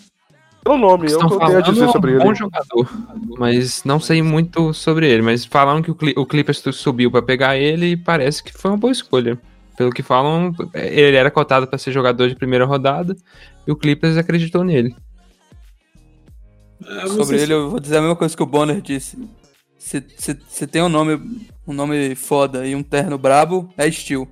[0.63, 2.19] Pelo nome, é o eu tenho a dizer sobre ele.
[2.19, 2.89] É um bom jogador,
[3.37, 5.21] mas não sei muito sobre ele.
[5.21, 8.91] Mas falaram que o, Clippers subiu para pegar ele e parece que foi uma boa
[8.91, 9.39] escolha.
[9.77, 13.15] Pelo que falam, ele era cotado para ser jogador de primeira rodada
[13.65, 14.93] e o Clippers acreditou nele.
[16.85, 19.17] É, sobre ele, eu vou dizer a mesma coisa que o Bonner disse.
[19.87, 21.19] Se tem um nome,
[21.65, 24.27] um nome foda e um terno brabo, é Steel.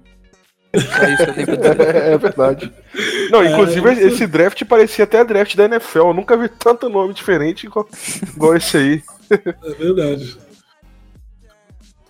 [0.74, 1.96] É isso que eu tenho dizer.
[1.96, 2.74] É, verdade.
[3.32, 6.00] Não, é, inclusive é, esse draft parecia até draft da NFL.
[6.00, 7.88] Eu nunca vi tanto nome diferente igual,
[8.36, 9.04] igual esse aí.
[9.30, 10.38] É verdade.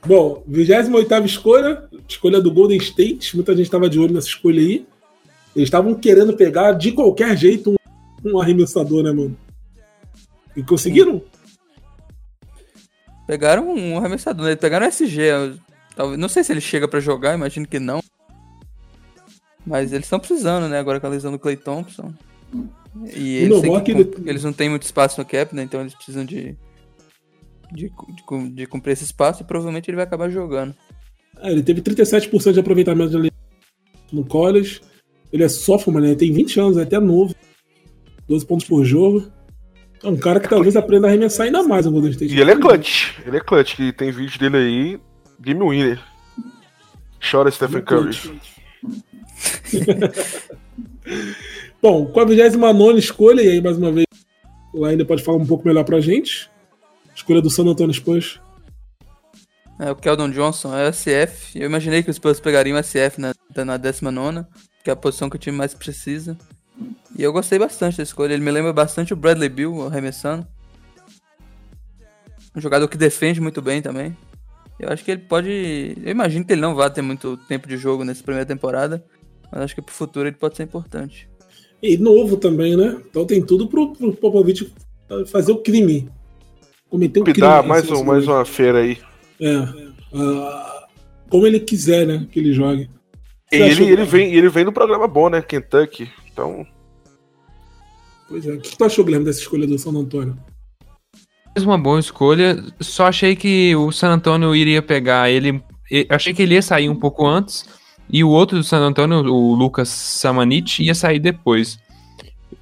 [0.06, 3.36] Bom, 28 escolha, escolha do Golden State.
[3.36, 4.86] Muita gente estava de olho nessa escolha aí.
[5.56, 9.38] Eles estavam querendo pegar de qualquer jeito um, um arremessador, né, mano?
[10.56, 11.22] E conseguiram?
[13.28, 14.56] Pegaram um arremessador, né?
[14.56, 15.60] Pegaram um SG.
[15.96, 18.02] Talvez, não sei se ele chega para jogar, imagino que não.
[19.66, 20.78] Mas eles estão precisando, né?
[20.78, 22.14] Agora com a lesão do Clay Thompson.
[23.16, 24.14] E eles, não, que, ele...
[24.26, 25.64] eles não têm muito espaço no cap, né?
[25.64, 26.56] Então eles precisam de,
[27.74, 30.76] de, de, de cumprir esse espaço e provavelmente ele vai acabar jogando.
[31.42, 33.18] É, ele teve 37% de aproveitamento
[34.12, 34.82] no college.
[35.34, 36.12] Ele é sophomore, né?
[36.12, 37.36] Ele tem 20 anos, é até novo.
[38.28, 39.32] 12 pontos por jogo.
[40.04, 42.36] É um cara que talvez aprenda a arremessar ainda mais o Golden State.
[42.36, 43.18] E ele é clutch.
[43.26, 45.00] Ele é clutch, que tem vídeo dele aí.
[45.40, 46.00] Game winner.
[47.20, 48.16] Chora Stephen Curry.
[51.82, 54.06] Bom, com a 29 escolha, e aí mais uma vez
[54.74, 56.50] o ainda pode falar um pouco melhor pra gente.
[57.16, 58.40] Escolha do San Antonio Spurs.
[59.80, 61.60] É, o Keldon Johnson é SF.
[61.60, 63.34] Eu imaginei que os Spurs pegariam SF na,
[63.66, 64.46] na 19,
[64.84, 66.38] que é a posição que o time mais precisa.
[67.18, 68.34] E eu gostei bastante da escolha.
[68.34, 70.46] Ele me lembra bastante o Bradley Bill arremessando.
[72.56, 74.16] Um jogador que defende muito bem também.
[74.80, 75.96] Eu acho que ele pode.
[76.04, 79.04] Eu imagino que ele não vai ter muito tempo de jogo nessa primeira temporada.
[79.52, 81.30] Mas acho que pro futuro ele pode ser importante.
[81.82, 82.98] E novo também, né?
[83.10, 84.74] Então tem tudo pro, pro Popovich
[85.28, 86.10] fazer o crime.
[86.90, 87.40] Cometer o crime.
[87.40, 88.98] Dá mais, um, mais uma feira aí.
[89.40, 89.58] É.
[90.14, 90.86] Uh,
[91.30, 92.28] como ele quiser, né?
[92.32, 92.90] Que ele jogue.
[93.52, 95.42] E ele, ele, vem, ele vem do programa bom, né?
[95.42, 96.10] Kentucky.
[96.36, 96.68] Então.
[98.28, 98.52] Pois é.
[98.52, 100.38] O que tu achou, Guilherme, dessa escolha do San Antônio?
[101.56, 102.62] Mais uma boa escolha.
[102.82, 105.64] Só achei que o San Antônio iria pegar ele.
[106.10, 107.66] Achei que ele ia sair um pouco antes.
[108.10, 111.80] E o outro do San Antônio, o Lucas Samanit, ia sair depois.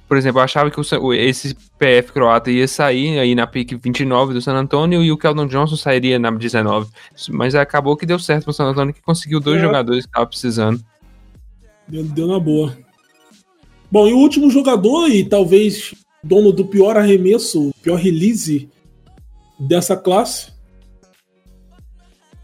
[0.06, 4.34] Por exemplo, eu achava que o, esse PF croata ia sair aí na pick 29
[4.34, 6.88] do San Antônio e o Keldon Johnson sairia na 19.
[7.30, 9.60] Mas acabou que deu certo pro San Antônio que conseguiu dois é.
[9.60, 10.80] jogadores que estava precisando.
[11.88, 12.83] Deu, deu na boa.
[13.94, 18.68] Bom, e o último jogador, e talvez dono do pior arremesso, pior release
[19.56, 20.50] dessa classe,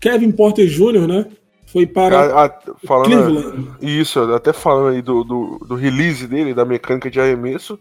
[0.00, 1.26] Kevin Porter Jr., né?
[1.66, 3.68] Foi para a, a, falando Cleveland.
[3.82, 7.76] Isso, até falando aí do, do, do, release dele, da mecânica de arremesso,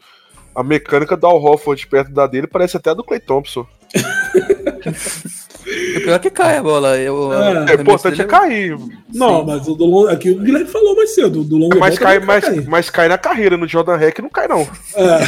[0.56, 3.68] a mecânica do Al Hofford perto da dele parece até a do Clay Thompson.
[5.70, 6.98] O pior é que cai a bola.
[6.98, 8.78] Eu, é, é importante é cair.
[9.14, 9.46] Não, Sim.
[9.46, 11.44] mas o do long, aqui o Guilherme falou mais cedo.
[11.44, 14.62] Do longo mas, cai, mas, mas cai na carreira, no Jordan Hack não cai, não.
[14.62, 15.20] É.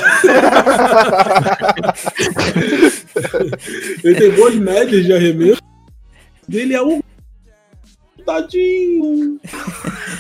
[4.08, 5.62] ele tem boas médias de arremesso.
[6.52, 7.02] Ele é um.
[8.26, 9.40] Tadinho.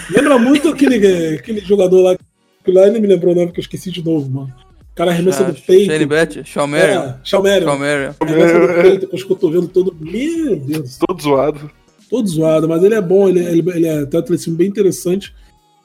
[0.09, 2.15] Lembra muito aquele, aquele jogador lá.
[2.63, 4.53] Que lá ele me lembrou o nome que eu esqueci de novo, mano.
[4.91, 6.45] O cara arremessa ah, do peito.
[6.45, 7.01] Shawn Marion.
[7.01, 8.13] É, Shawn Marion.
[8.19, 9.95] Arremessa do peito com os cotovelos todo.
[9.99, 10.97] Meu Deus.
[10.97, 11.71] Todo zoado.
[12.09, 15.33] Todo zoado, mas ele é bom, ele, ele, ele é tem um atletismo bem interessante.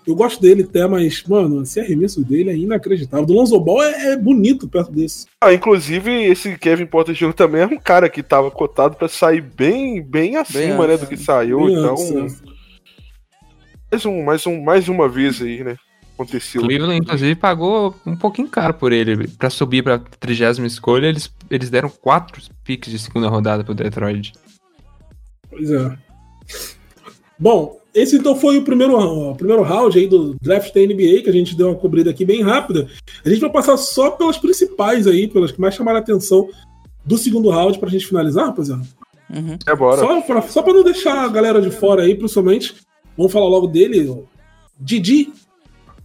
[0.04, 3.26] Eu gosto dele até, mas, mano, esse arremesso dele é inacreditável.
[3.26, 5.26] Do Lonzo Ball é, é bonito perto desse.
[5.40, 7.32] Ah, inclusive, esse Kevin Porter Jr.
[7.32, 11.06] também é um cara que tava cotado para sair bem, bem acima, bem né, do
[11.08, 11.66] que saiu.
[11.66, 12.46] Bem então, antes, é.
[13.90, 15.76] mais, um, mais, um, mais uma vez aí, né?
[16.16, 16.62] Aconteceu.
[16.62, 19.28] Cleveland, inclusive, pagou um pouquinho caro por ele.
[19.28, 24.32] Para subir para trigésima escolha, eles, eles deram quatro picks de segunda rodada pro Detroit.
[25.48, 25.96] Pois é.
[27.38, 31.30] Bom, esse então foi o primeiro, o primeiro round aí do draft da NBA, que
[31.30, 32.88] a gente deu uma cobrida aqui bem rápida.
[33.24, 36.48] A gente vai passar só pelas principais aí, pelas que mais chamaram a atenção
[37.04, 38.82] do segundo round pra gente finalizar, rapaziada.
[39.28, 39.58] Uhum.
[39.66, 39.98] É bora.
[39.98, 42.74] Só pra, só pra não deixar a galera de fora aí, principalmente,
[43.16, 44.24] vamos falar logo dele.
[44.78, 45.32] Didi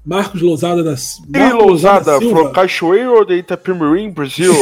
[0.04, 4.54] Marcos Lousada da E Lousada, from Cachoeiro de Itapemirim, Brasil?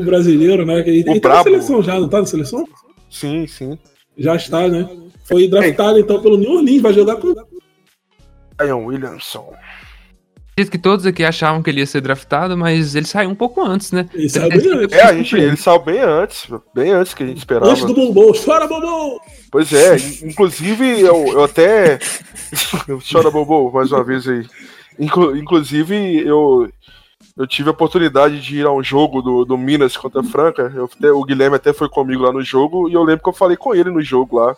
[0.00, 0.80] O brasileiro, né?
[0.80, 2.66] Ele, ele tá na seleção já, não tá na seleção?
[3.10, 3.78] Sim, sim.
[4.16, 4.88] Já está, né?
[5.24, 7.34] Foi draftado, então, pelo New Orleans, vai jogar com...
[8.60, 9.52] Ian Williamson.
[10.54, 13.60] Acredito que todos aqui achavam que ele ia ser draftado, mas ele saiu um pouco
[13.60, 14.08] antes, né?
[14.14, 14.96] Ele saiu bem antes.
[14.96, 17.72] É, a gente, ele saiu bem antes, bem antes que a gente esperava.
[17.72, 19.18] Antes do Bombom, chora Bombom!
[19.50, 21.98] Pois é, inclusive eu, eu até.
[23.10, 24.46] chora Bombom, mais uma vez aí.
[24.96, 26.70] inclusive, eu,
[27.36, 30.72] eu tive a oportunidade de ir a um jogo do, do Minas contra a Franca.
[30.72, 33.34] Eu, até, o Guilherme até foi comigo lá no jogo e eu lembro que eu
[33.34, 34.56] falei com ele no jogo lá.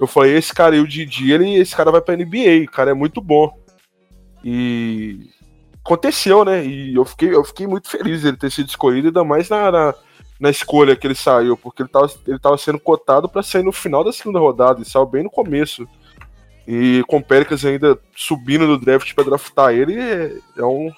[0.00, 2.90] Eu falei, esse cara aí, o Didi, ele, esse cara vai pra NBA, o cara
[2.90, 3.56] é muito bom.
[4.50, 5.28] E
[5.84, 6.64] aconteceu, né?
[6.64, 9.70] E eu fiquei, eu fiquei muito feliz de ele ter sido escolhido, ainda mais na,
[9.70, 9.94] na,
[10.40, 13.72] na escolha que ele saiu, porque ele estava ele tava sendo cotado para sair no
[13.72, 15.86] final da segunda rodada, e saiu bem no começo.
[16.66, 20.90] E com o Péricles ainda subindo no draft para draftar ele, é, é, um,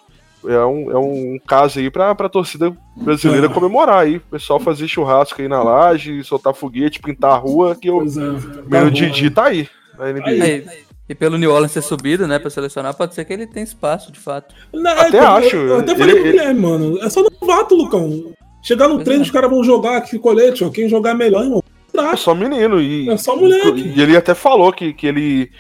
[0.45, 3.53] é, um, é um caso aí pra, pra torcida brasileira é.
[3.53, 4.19] comemorar aí.
[4.19, 8.05] O pessoal fazer churrasco aí na laje, soltar foguete, pintar a rua, que o é,
[8.05, 9.69] menino Didi tá aí.
[9.99, 10.29] Na NBA.
[10.29, 10.90] Aí, aí.
[11.11, 14.13] E pelo New Orleans ser subido, né, pra selecionar, pode ser que ele tenha espaço,
[14.13, 14.55] de fato.
[14.73, 15.57] Não, até eu, acho.
[15.57, 17.03] Eu, eu até falei ele, pro Guilherme, mano.
[17.03, 18.33] É só novato, Lucão.
[18.63, 19.27] Chegar no pois treino, é.
[19.27, 20.71] os caras vão jogar aqui colete, ó.
[20.71, 21.65] Quem jogar melhor, irmão.
[21.99, 22.81] É só menino.
[22.81, 23.93] E, é só moleque.
[23.97, 25.51] E ele até falou que, que ele,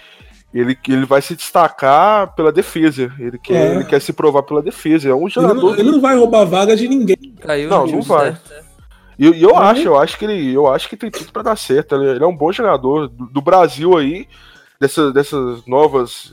[0.55, 3.13] ele, que ele vai se destacar pela defesa.
[3.19, 3.75] Ele quer, é.
[3.75, 5.09] ele quer se provar pela defesa.
[5.09, 5.55] É um jogador.
[5.57, 7.35] Ele não, ele não vai roubar vaga de ninguém.
[7.41, 8.39] Caiu não, não vai.
[9.19, 11.57] E eu, eu acho, eu acho que ele, eu acho que tem tudo para dar
[11.57, 11.97] certo.
[11.97, 14.29] Ele, ele, é um bom jogador do, do Brasil aí
[14.81, 16.33] dessa, dessas novas,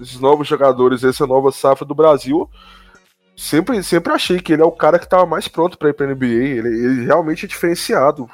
[0.00, 2.48] esses novos jogadores, essa nova safra do Brasil,
[3.36, 6.06] sempre, sempre achei que ele é o cara que estava mais pronto para ir para
[6.06, 6.26] NBA.
[6.26, 8.30] Ele, ele, realmente é diferenciado.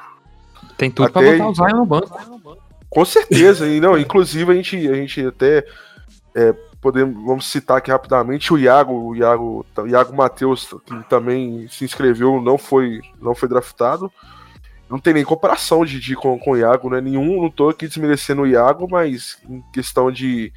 [0.77, 2.59] Tem tudo para botar o Zion no banco.
[2.91, 5.67] Com certeza, e não, inclusive a gente, a gente até
[6.33, 11.67] é, podemos, vamos citar aqui rapidamente o Iago, o Iago, o Iago Matheus, que também
[11.69, 14.12] se inscreveu, não foi, não foi draftado.
[14.95, 17.01] Não tem nem comparação de, de com, com o Iago, né?
[17.01, 20.53] Nenhum, não tô aqui desmerecendo o Iago, mas em questão de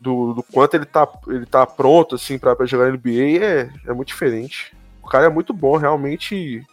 [0.00, 4.08] do, do quanto ele tá, ele tá pronto assim para jogar NBA é, é muito
[4.08, 4.74] diferente.
[5.00, 6.66] O cara é muito bom, realmente.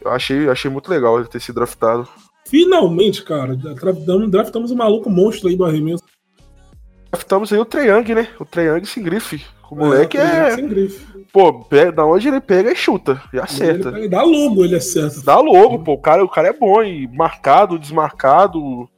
[0.00, 2.08] Eu achei, achei muito legal ele ter sido draftado.
[2.46, 6.04] Finalmente, cara, draftamos, draftamos um maluco monstro aí do arremesso.
[7.12, 8.28] Draftamos aí o Treyang, né?
[8.40, 9.44] O Treyang sem grife.
[9.70, 10.22] O moleque é.
[10.22, 10.54] é...
[10.54, 11.06] Sem grife.
[11.34, 13.20] Pô, da onde ele pega e chuta.
[13.32, 13.88] E acerta.
[13.88, 15.20] Ele dá logo, ele acerta.
[15.20, 15.94] Dá logo, pô.
[15.94, 16.80] O cara, o cara é bom.
[16.80, 18.88] E marcado, desmarcado.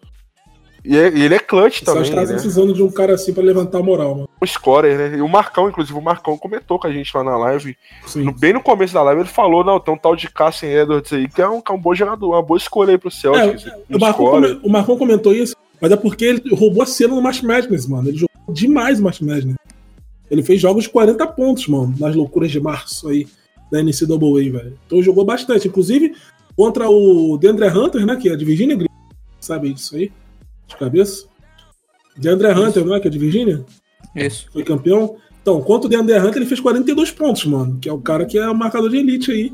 [0.85, 2.05] E, é, e ele é clutch também.
[2.05, 2.35] Só está né?
[2.35, 4.29] precisando de um cara assim pra levantar a moral, mano.
[4.39, 5.17] O scorer, né?
[5.17, 7.75] E o Marcão, inclusive, o Marcão comentou com a gente lá na live.
[8.15, 11.11] No, bem no começo da live, ele falou: não, tem um tal de Cassian Edwards
[11.15, 13.67] aí, que é um, que é um bom jogador, uma boa escolha aí pro Celtics.
[13.67, 17.15] É, o, Marcão come, o Marcão comentou isso, mas é porque ele roubou a cena
[17.15, 18.11] no Match Madness, mano.
[18.11, 19.57] Ele jogou demais o Match Madness.
[20.31, 23.27] Ele fez jogos de 40 pontos, mano, nas loucuras de março aí
[23.71, 24.79] da NCAA, velho.
[24.87, 25.69] Então jogou bastante.
[25.69, 26.15] Inclusive,
[26.57, 28.17] contra o DeAndre Hunter, né?
[28.17, 28.77] Que é de Virginia,
[29.41, 30.11] sabe disso aí?
[30.67, 31.27] De cabeça?
[32.17, 33.01] DeAndre Hunter, não é?
[33.01, 33.65] Que é de Virginia?
[34.15, 34.49] Isso.
[34.53, 35.17] Foi campeão.
[35.43, 37.79] Então, contra o DeAndre Hunter, ele fez 42 pontos, mano.
[37.79, 39.53] Que é o cara que é o marcador de elite aí.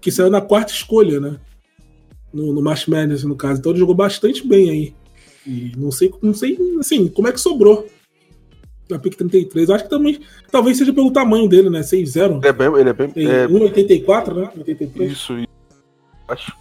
[0.00, 1.36] Que saiu na quarta escolha, né?
[2.32, 3.58] No, no March Madness, no caso.
[3.58, 4.94] Então ele jogou bastante bem aí.
[5.46, 7.88] E não sei, não sei, assim, como é que sobrou
[8.92, 9.68] na pick 33.
[9.68, 10.20] Eu acho que também,
[10.50, 11.80] talvez seja pelo tamanho dele, né?
[11.80, 12.38] 6-0.
[12.38, 13.12] Ele é bem, ele é bem.
[13.16, 13.46] é...
[13.48, 14.50] 1,84, né?
[14.56, 15.12] 83.
[15.12, 15.48] Isso, isso.
[16.28, 16.52] Acho.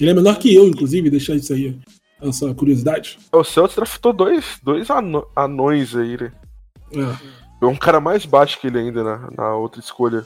[0.00, 1.78] Ele é menor que eu, inclusive, deixar isso aí
[2.20, 3.18] essa curiosidade.
[3.32, 4.88] O Celtics draftou dois, dois
[5.36, 6.32] anões aí, né?
[7.60, 7.66] É.
[7.66, 10.24] um cara mais baixo que ele ainda na, na outra escolha.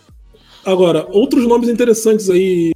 [0.64, 2.73] Agora, outros nomes interessantes aí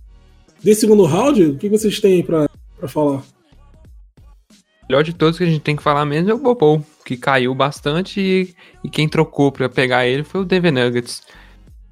[0.62, 3.18] desse segundo round, o que vocês têm aí pra, pra falar?
[3.18, 7.16] O melhor de todos que a gente tem que falar mesmo é o Bobo, que
[7.16, 11.22] caiu bastante e, e quem trocou pra pegar ele foi o Denver Nuggets.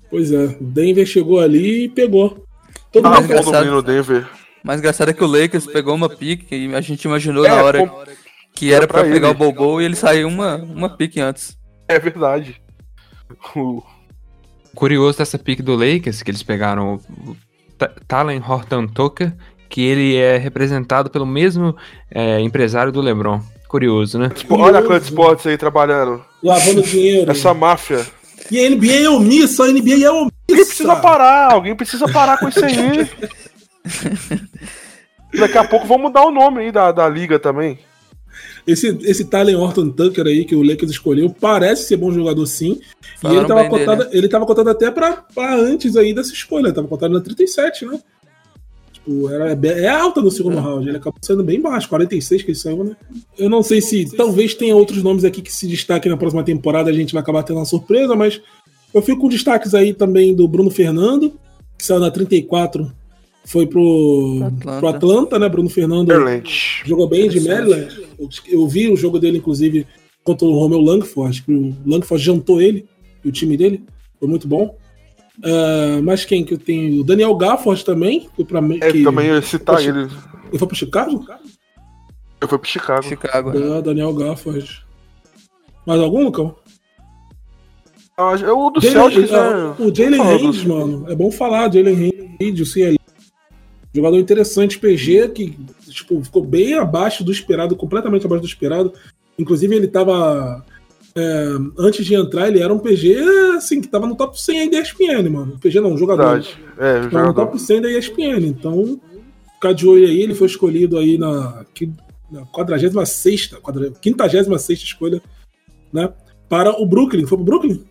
[0.09, 2.45] Pois é, o Denver chegou ali e pegou.
[2.93, 4.29] Todo ah, mundo no Denver.
[4.63, 7.63] Mais engraçado é que o Lakers pegou uma pique e a gente imaginou é, na
[7.63, 8.05] hora com...
[8.55, 11.57] que era para pegar o Bobo e ele saiu uma, uma pique antes.
[11.89, 12.61] É verdade.
[13.57, 13.83] O
[14.75, 17.37] curioso dessa pique do Lakers, que eles pegaram o
[18.07, 19.35] Talen Horton Tucker,
[19.69, 21.77] que ele é representado pelo mesmo
[22.11, 23.41] é, empresário do LeBron.
[23.71, 24.33] Curioso, né?
[24.51, 26.25] Olha a Clan Sports aí trabalhando.
[26.43, 27.31] Lavando dinheiro.
[27.31, 28.05] Essa máfia.
[28.51, 30.35] E a NBA é omissa, a NBA é omissa.
[30.49, 33.09] Alguém precisa parar, alguém precisa parar com isso aí.
[35.39, 37.79] Daqui a pouco vão mudar o nome aí da, da liga também.
[38.67, 42.81] Esse, esse Tyler Horton Tucker aí que o Lakers escolheu parece ser bom jogador sim.
[43.21, 44.19] Falaram e ele tava, cotado, dele, né?
[44.19, 46.67] ele tava cotado até pra, pra antes aí dessa escolha.
[46.67, 48.01] Ele tava cotado na 37, né?
[49.11, 50.61] Tipo, era, é alta no segundo é.
[50.61, 50.89] round.
[50.89, 52.97] Ele acabou sendo bem baixo, 46 que ele saiu, né?
[53.37, 56.89] Eu não sei se talvez tenha outros nomes aqui que se destaquem na próxima temporada.
[56.89, 58.41] A gente vai acabar tendo uma surpresa, mas
[58.95, 61.33] eu fico com destaques aí tambem do Bruno Fernando,
[61.77, 62.91] que saiu na 34
[63.43, 65.49] foi pro Atlanta, pro Atlanta né?
[65.49, 66.83] Bruno Fernando Maryland.
[66.85, 67.89] jogou bem de Maryland.
[68.19, 69.87] Eu, eu, vi o jogo dele, inclusive,
[70.23, 72.87] contra o Romeo Langford, que o Langford jantou ele
[73.25, 73.83] e o time dele.
[74.21, 74.77] Foi muito bom.
[75.43, 77.01] Uh, mas quem que eu tenho?
[77.01, 78.29] O Daniel Gafford também.
[78.37, 80.09] Foi pra, é, que, também ia citar ele.
[80.49, 81.27] Ele foi pro Chicago?
[82.41, 83.03] Eu fui pro Chicago.
[83.03, 83.51] Chicago.
[83.57, 84.85] É, Daniel Gafford.
[85.87, 86.55] Mais algum, Lucão?
[88.17, 89.75] Ah, é o do Celtics, né?
[89.79, 91.11] O Jalen Hayes, mano.
[91.11, 93.01] É bom falar, Jalen Hayes, o CL
[93.93, 98.93] Jogador interessante, PG, que tipo, ficou bem abaixo do esperado, completamente abaixo do esperado.
[99.37, 100.65] Inclusive, ele estava
[101.17, 103.17] é, antes de entrar, ele era um PG,
[103.57, 105.59] assim, que estava no top 100 aí da ESPN, mano.
[105.59, 106.41] PG não, um jogador.
[106.41, 106.59] Verdade.
[106.79, 107.27] É, jogador.
[107.27, 108.47] no top 100 da ESPN.
[108.47, 109.01] Então,
[109.55, 111.65] ficar de olho aí, ele foi escolhido aí na,
[112.31, 113.51] na 46,
[114.03, 115.21] 56 escolha,
[115.93, 116.13] né?
[116.49, 117.27] Para o Brooklyn.
[117.27, 117.85] Foi pro Brooklyn?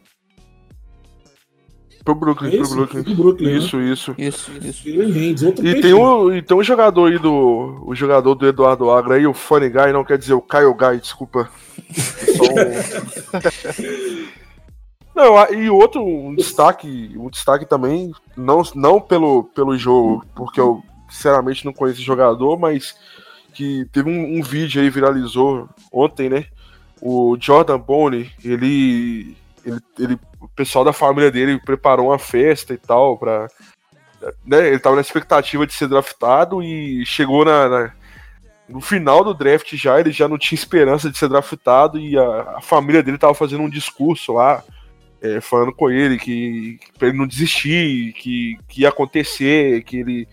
[2.10, 3.04] Pro Brooklyn, é pro Brooklyn.
[3.04, 3.58] Pro Brooklyn.
[3.58, 3.92] Isso, né?
[3.92, 4.16] isso.
[4.18, 4.90] Isso, isso.
[5.64, 7.84] e tem um, e tem um jogador aí do.
[7.86, 11.00] O jogador do Eduardo Agra aí, o Funny Guy, não quer dizer o Kyle Guy,
[11.00, 11.48] desculpa.
[15.16, 20.82] não, e outro um destaque, um destaque também, não, não pelo, pelo jogo, porque eu
[21.10, 22.96] sinceramente não conheço esse jogador, mas
[23.54, 26.46] que teve um, um vídeo aí viralizou ontem, né?
[27.02, 32.78] O Jordan Bone, ele ele, ele, o pessoal da família dele preparou uma festa e
[32.78, 33.48] tal para
[34.46, 37.94] né, ele tava na expectativa de ser draftado e chegou na, na,
[38.68, 42.56] no final do draft já, ele já não tinha esperança de ser draftado e a,
[42.58, 44.64] a família dele tava fazendo um discurso lá,
[45.22, 50.28] é, falando com ele que, pra ele não desistir, que, que ia acontecer, que ele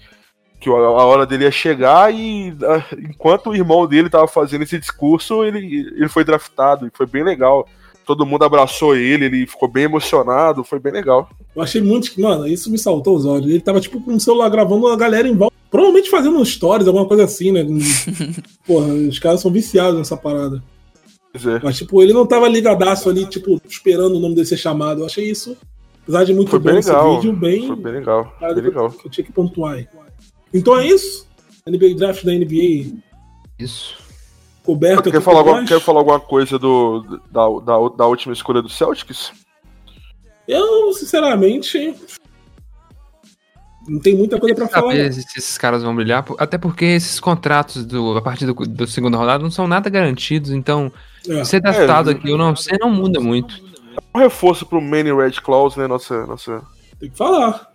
[0.59, 4.79] que a hora dele ia chegar e a, enquanto o irmão dele tava fazendo esse
[4.79, 5.59] discurso, ele,
[5.95, 7.69] ele foi draftado e foi bem legal.
[8.07, 11.29] Todo mundo abraçou ele, ele ficou bem emocionado, foi bem legal.
[11.57, 12.19] Eu achei muito.
[12.21, 13.51] Mano, isso me saltou os olhos.
[13.51, 15.57] Ele tava, tipo, com o celular gravando a galera em volta.
[15.69, 17.67] Provavelmente fazendo stories, alguma coisa assim, né?
[18.65, 20.63] Porra, os caras são viciados nessa parada.
[21.35, 21.61] É.
[21.65, 25.01] Mas, tipo, ele não tava ligadaço ali, tipo, esperando o nome dele ser chamado.
[25.01, 25.57] Eu achei isso,
[26.05, 27.17] apesar de muito foi bom esse legal.
[27.17, 27.67] vídeo, bem.
[27.67, 28.33] Foi bem legal.
[28.41, 28.91] Bem legal.
[28.93, 29.89] Que eu tinha que pontuar aí.
[30.55, 31.27] Então é isso.
[31.69, 32.97] NBA Draft da NBA.
[33.59, 34.06] Isso.
[34.67, 38.69] Coberto quer falar, alguma, quer falar alguma coisa do, da, da, da última escolha do
[38.69, 39.33] Celtics?
[40.49, 41.95] Eu, sinceramente,
[43.89, 44.91] não tem muita coisa para falar.
[44.91, 48.87] Saber se esses caras vão brilhar, até porque esses contratos do, a partir do, do
[48.89, 50.91] segundo rodada não são nada garantidos, então
[51.29, 51.45] é.
[51.45, 53.65] ser draftado é, aqui ou não ser não muda muito.
[53.95, 55.87] É um reforço pro Manny Red Claus, né?
[55.87, 56.63] Nossa, nossa.
[56.99, 57.71] Tem que falar.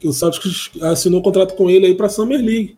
[0.00, 2.76] Que o Celtics assinou um contrato com ele aí pra Summer League.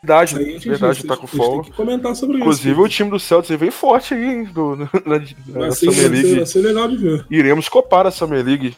[0.00, 1.72] Verdade, gente, verdade, tá com folga.
[1.72, 2.80] Comentar sobre Inclusive, isso.
[2.80, 5.18] o time do Celtics vem forte aí, hein, do, na,
[5.48, 6.34] vai, ser, Summer League.
[6.36, 7.26] vai ser legal de ver.
[7.28, 8.76] Iremos copar a Summer League.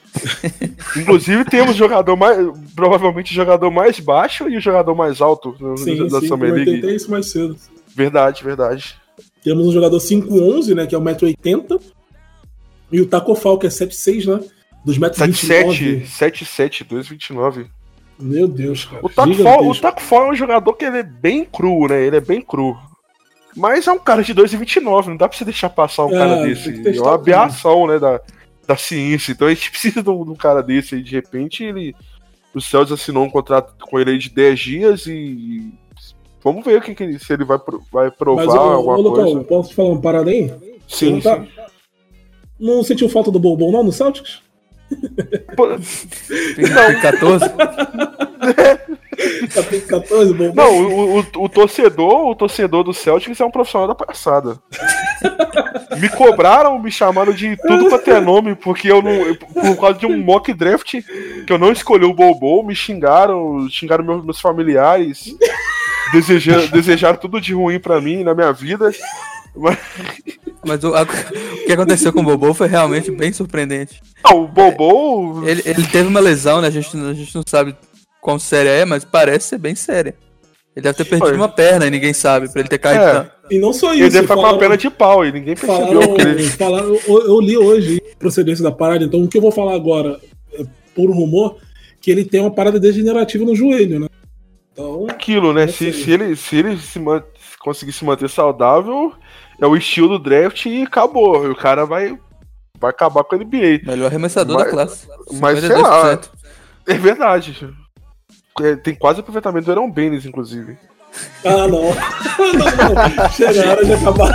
[0.96, 2.38] Inclusive, temos jogador mais.
[2.74, 6.82] Provavelmente o jogador mais baixo e o jogador mais alto sim, da sim, Summer League.
[6.82, 7.54] Eu isso mais cedo.
[7.94, 8.96] Verdade, verdade.
[9.44, 10.86] Temos um jogador 5'11, né?
[10.86, 11.80] Que é 1,80m.
[12.90, 14.48] E o Taco Fall, que é 7'6, né?
[14.84, 17.66] Dos metros 7'7, 7'7, 2,29.
[18.20, 19.04] Meu Deus, cara.
[19.04, 22.02] O Taco, Fall, o Taco Fall é um jogador que ele é bem cru, né?
[22.02, 22.76] Ele é bem cru.
[23.56, 26.42] Mas é um cara de 2,29, não dá pra você deixar passar um é, cara
[26.42, 26.96] desse.
[26.96, 28.20] É uma aberração, né, da,
[28.66, 29.32] da ciência.
[29.32, 31.02] Então a gente precisa de um, de um cara desse aí.
[31.02, 31.94] De repente, ele.
[32.54, 35.72] O Celtics assinou um contrato com ele aí de 10 dias e.
[36.42, 37.58] Vamos ver o que, que se ele vai,
[37.92, 39.44] vai provar Mas, alguma ô, Lucão, coisa.
[39.44, 40.50] Posso te falar uma parada aí?
[40.88, 41.46] Sim, não, tá...
[42.58, 44.40] não sentiu falta do Bourbon não no Celtics?
[45.56, 47.00] Não.
[47.00, 47.44] 14?
[49.68, 50.52] Tem 14, bom.
[50.54, 54.58] Não, o, o, o, torcedor, o torcedor do Celtics é um profissional da passada.
[56.00, 59.34] me cobraram, me chamaram de tudo pra ter nome, porque eu não.
[59.34, 61.02] Por causa de um mock draft
[61.46, 65.36] que eu não escolhi o Bobo, me xingaram, xingaram meus, meus familiares,
[66.12, 68.90] desejaram, desejaram tudo de ruim pra mim na minha vida.
[69.54, 69.78] Mas,
[70.64, 71.06] Mas o, a, o,
[71.66, 74.00] que aconteceu com o Bobo foi realmente bem surpreendente.
[74.24, 75.48] Não, o Bobo.
[75.48, 76.68] Ele, ele teve uma lesão, né?
[76.68, 77.74] A gente, a gente não sabe
[78.20, 80.14] quão séria é, mas parece ser bem séria.
[80.76, 81.36] Ele deve ter perdido foi.
[81.36, 83.02] uma perna e ninguém sabe, pra ele ter caído.
[83.04, 83.30] É.
[83.50, 84.04] E não só isso.
[84.04, 86.02] Ele deve estar com uma perna de pau e ninguém percebeu.
[86.02, 86.42] Falaram, ele...
[86.50, 90.20] falaram, eu, eu, li hoje procedência da parada, então o que eu vou falar agora
[90.52, 91.56] é por rumor
[92.00, 94.06] que ele tem uma parada degenerativa no joelho, né?
[94.72, 95.66] Então, Aquilo, né?
[95.66, 97.22] Se, se, ele, se ele se man...
[97.58, 99.12] conseguir se manter saudável,
[99.60, 101.46] é o estilo do draft e acabou.
[101.46, 102.18] E o cara vai,
[102.78, 103.82] vai acabar com a NBA.
[103.84, 105.08] Melhor arremessador mas, da classe.
[105.32, 106.20] Mas sei lá.
[106.86, 107.68] É verdade.
[108.60, 110.78] É, tem quase aproveitamento do Aaron Baines, inclusive.
[111.44, 111.68] Ah, não.
[112.54, 112.64] não,
[113.16, 113.30] não.
[113.30, 114.32] Chega a hora de acabar.